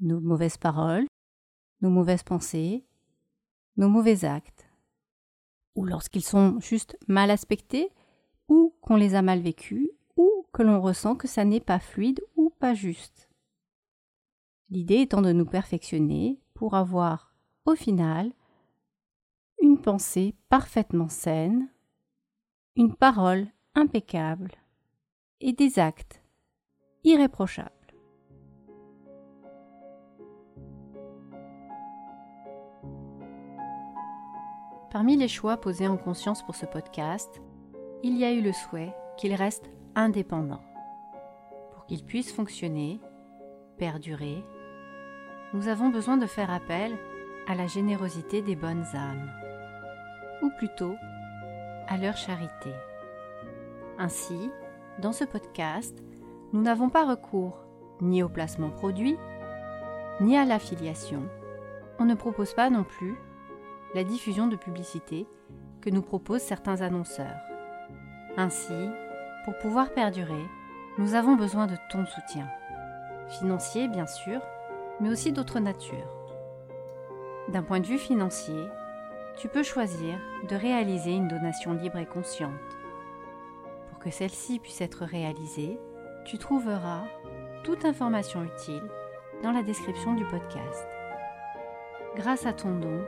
nos 0.00 0.20
mauvaises 0.20 0.56
paroles, 0.56 1.06
nos 1.80 1.90
mauvaises 1.90 2.22
pensées, 2.22 2.84
nos 3.76 3.88
mauvais 3.88 4.24
actes, 4.24 4.69
ou 5.74 5.84
lorsqu'ils 5.84 6.24
sont 6.24 6.58
juste 6.60 6.98
mal 7.08 7.30
aspectés, 7.30 7.90
ou 8.48 8.74
qu'on 8.80 8.96
les 8.96 9.14
a 9.14 9.22
mal 9.22 9.40
vécus, 9.40 9.90
ou 10.16 10.46
que 10.52 10.62
l'on 10.62 10.80
ressent 10.80 11.14
que 11.16 11.28
ça 11.28 11.44
n'est 11.44 11.60
pas 11.60 11.78
fluide 11.78 12.20
ou 12.36 12.50
pas 12.50 12.74
juste. 12.74 13.28
L'idée 14.68 15.00
étant 15.00 15.22
de 15.22 15.32
nous 15.32 15.46
perfectionner 15.46 16.40
pour 16.54 16.74
avoir, 16.74 17.34
au 17.64 17.74
final, 17.74 18.32
une 19.62 19.80
pensée 19.80 20.34
parfaitement 20.48 21.08
saine, 21.08 21.68
une 22.76 22.94
parole 22.94 23.46
impeccable 23.74 24.52
et 25.40 25.52
des 25.52 25.78
actes 25.78 26.22
irréprochables. 27.04 27.79
Parmi 34.90 35.16
les 35.16 35.28
choix 35.28 35.56
posés 35.56 35.86
en 35.86 35.96
conscience 35.96 36.42
pour 36.42 36.56
ce 36.56 36.66
podcast, 36.66 37.40
il 38.02 38.16
y 38.18 38.24
a 38.24 38.32
eu 38.32 38.40
le 38.40 38.52
souhait 38.52 38.92
qu'il 39.16 39.34
reste 39.34 39.70
indépendant. 39.94 40.62
Pour 41.72 41.86
qu'il 41.86 42.04
puisse 42.04 42.32
fonctionner, 42.32 43.00
perdurer, 43.78 44.44
nous 45.54 45.68
avons 45.68 45.90
besoin 45.90 46.16
de 46.16 46.26
faire 46.26 46.50
appel 46.50 46.92
à 47.46 47.54
la 47.54 47.68
générosité 47.68 48.42
des 48.42 48.56
bonnes 48.56 48.84
âmes 48.94 49.30
ou 50.42 50.50
plutôt 50.58 50.96
à 51.86 51.96
leur 51.96 52.16
charité. 52.16 52.70
Ainsi, 53.96 54.50
dans 54.98 55.12
ce 55.12 55.24
podcast, 55.24 56.02
nous 56.52 56.62
n'avons 56.62 56.88
pas 56.88 57.06
recours 57.06 57.64
ni 58.00 58.24
au 58.24 58.28
placement 58.28 58.70
produit, 58.70 59.16
ni 60.20 60.36
à 60.36 60.44
l'affiliation. 60.44 61.22
On 62.00 62.06
ne 62.06 62.14
propose 62.14 62.54
pas 62.54 62.70
non 62.70 62.82
plus 62.82 63.16
la 63.94 64.04
diffusion 64.04 64.46
de 64.46 64.56
publicité 64.56 65.26
que 65.80 65.90
nous 65.90 66.02
proposent 66.02 66.42
certains 66.42 66.80
annonceurs. 66.80 67.40
Ainsi, 68.36 68.88
pour 69.44 69.56
pouvoir 69.58 69.92
perdurer, 69.92 70.44
nous 70.98 71.14
avons 71.14 71.36
besoin 71.36 71.66
de 71.66 71.76
ton 71.90 72.04
soutien. 72.06 72.46
Financier, 73.38 73.88
bien 73.88 74.06
sûr, 74.06 74.40
mais 75.00 75.08
aussi 75.08 75.32
d'autres 75.32 75.60
natures. 75.60 76.16
D'un 77.48 77.62
point 77.62 77.80
de 77.80 77.86
vue 77.86 77.98
financier, 77.98 78.68
tu 79.36 79.48
peux 79.48 79.62
choisir 79.62 80.18
de 80.48 80.56
réaliser 80.56 81.12
une 81.12 81.28
donation 81.28 81.72
libre 81.72 81.98
et 81.98 82.06
consciente. 82.06 82.52
Pour 83.88 83.98
que 83.98 84.10
celle-ci 84.10 84.58
puisse 84.58 84.80
être 84.80 85.04
réalisée, 85.04 85.78
tu 86.24 86.38
trouveras 86.38 87.04
toute 87.64 87.84
information 87.84 88.44
utile 88.44 88.82
dans 89.42 89.52
la 89.52 89.62
description 89.62 90.14
du 90.14 90.24
podcast. 90.26 90.86
Grâce 92.16 92.46
à 92.46 92.52
ton 92.52 92.78
don, 92.78 93.04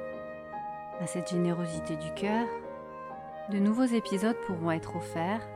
à 1.00 1.06
cette 1.06 1.30
générosité 1.30 1.96
du 1.96 2.12
cœur, 2.14 2.46
de 3.48 3.58
nouveaux 3.58 3.84
épisodes 3.84 4.36
pourront 4.46 4.70
être 4.70 4.96
offerts 4.96 5.46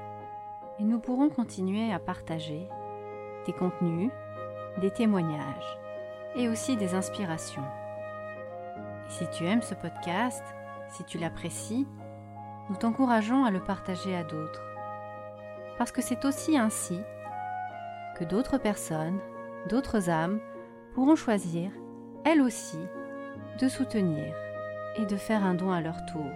et 0.78 0.84
nous 0.84 0.98
pourrons 0.98 1.28
continuer 1.28 1.92
à 1.92 1.98
partager 1.98 2.68
des 3.46 3.52
contenus, 3.52 4.10
des 4.80 4.90
témoignages 4.90 5.78
et 6.34 6.48
aussi 6.48 6.76
des 6.76 6.94
inspirations. 6.94 7.64
Si 9.08 9.28
tu 9.30 9.44
aimes 9.44 9.62
ce 9.62 9.74
podcast, 9.74 10.42
si 10.90 11.04
tu 11.04 11.18
l'apprécies, 11.18 11.86
nous 12.68 12.76
t'encourageons 12.76 13.44
à 13.44 13.50
le 13.50 13.60
partager 13.60 14.16
à 14.16 14.24
d'autres. 14.24 14.62
Parce 15.78 15.92
que 15.92 16.02
c'est 16.02 16.24
aussi 16.24 16.58
ainsi 16.58 17.00
que 18.18 18.24
d'autres 18.24 18.58
personnes, 18.58 19.20
d'autres 19.68 20.10
âmes 20.10 20.40
pourront 20.94 21.16
choisir, 21.16 21.70
elles 22.24 22.40
aussi, 22.40 22.80
de 23.60 23.68
soutenir 23.68 24.34
et 24.98 25.06
de 25.06 25.16
faire 25.16 25.44
un 25.44 25.54
don 25.54 25.70
à 25.70 25.80
leur 25.80 26.04
tour, 26.06 26.30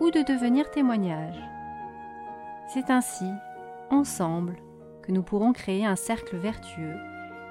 ou 0.00 0.10
de 0.10 0.22
devenir 0.22 0.70
témoignage. 0.70 1.40
C'est 2.68 2.90
ainsi, 2.90 3.30
ensemble, 3.90 4.56
que 5.02 5.12
nous 5.12 5.22
pourrons 5.22 5.52
créer 5.52 5.86
un 5.86 5.96
cercle 5.96 6.36
vertueux 6.36 6.96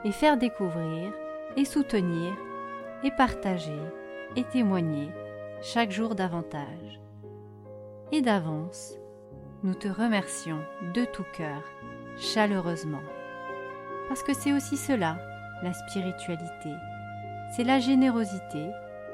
et 0.03 0.11
faire 0.11 0.37
découvrir 0.37 1.11
et 1.55 1.65
soutenir 1.65 2.33
et 3.03 3.11
partager 3.11 3.81
et 4.35 4.43
témoigner 4.43 5.09
chaque 5.61 5.91
jour 5.91 6.15
davantage. 6.15 7.01
Et 8.11 8.21
d'avance, 8.21 8.93
nous 9.63 9.73
te 9.73 9.87
remercions 9.87 10.61
de 10.93 11.03
tout 11.05 11.25
cœur, 11.35 11.63
chaleureusement. 12.17 13.01
Parce 14.07 14.23
que 14.23 14.33
c'est 14.33 14.53
aussi 14.53 14.77
cela, 14.77 15.17
la 15.63 15.73
spiritualité. 15.73 16.69
C'est 17.55 17.63
la 17.63 17.79
générosité, 17.79 18.67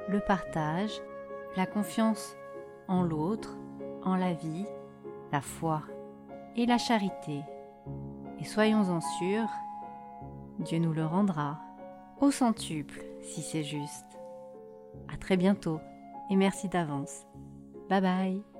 le 0.10 0.20
partage, 0.20 0.92
la 1.56 1.66
confiance 1.66 2.36
en 2.88 3.04
l'autre, 3.04 3.58
en 4.04 4.16
la 4.16 4.34
vie, 4.34 4.66
la 5.32 5.42
foi 5.42 5.82
et 6.56 6.66
la 6.66 6.78
charité. 6.78 7.42
Et 8.40 8.44
soyons-en 8.44 9.02
sûrs, 9.02 9.50
Dieu 10.60 10.80
nous 10.80 10.94
le 10.94 11.06
rendra 11.06 11.60
au 12.20 12.32
centuple 12.32 13.04
si 13.22 13.42
c'est 13.42 13.64
juste. 13.64 14.20
À 15.12 15.18
très 15.18 15.38
bientôt 15.38 15.80
et 16.30 16.36
merci 16.36 16.70
d'avance. 16.70 17.26
Bye 17.90 18.02
bye 18.02 18.53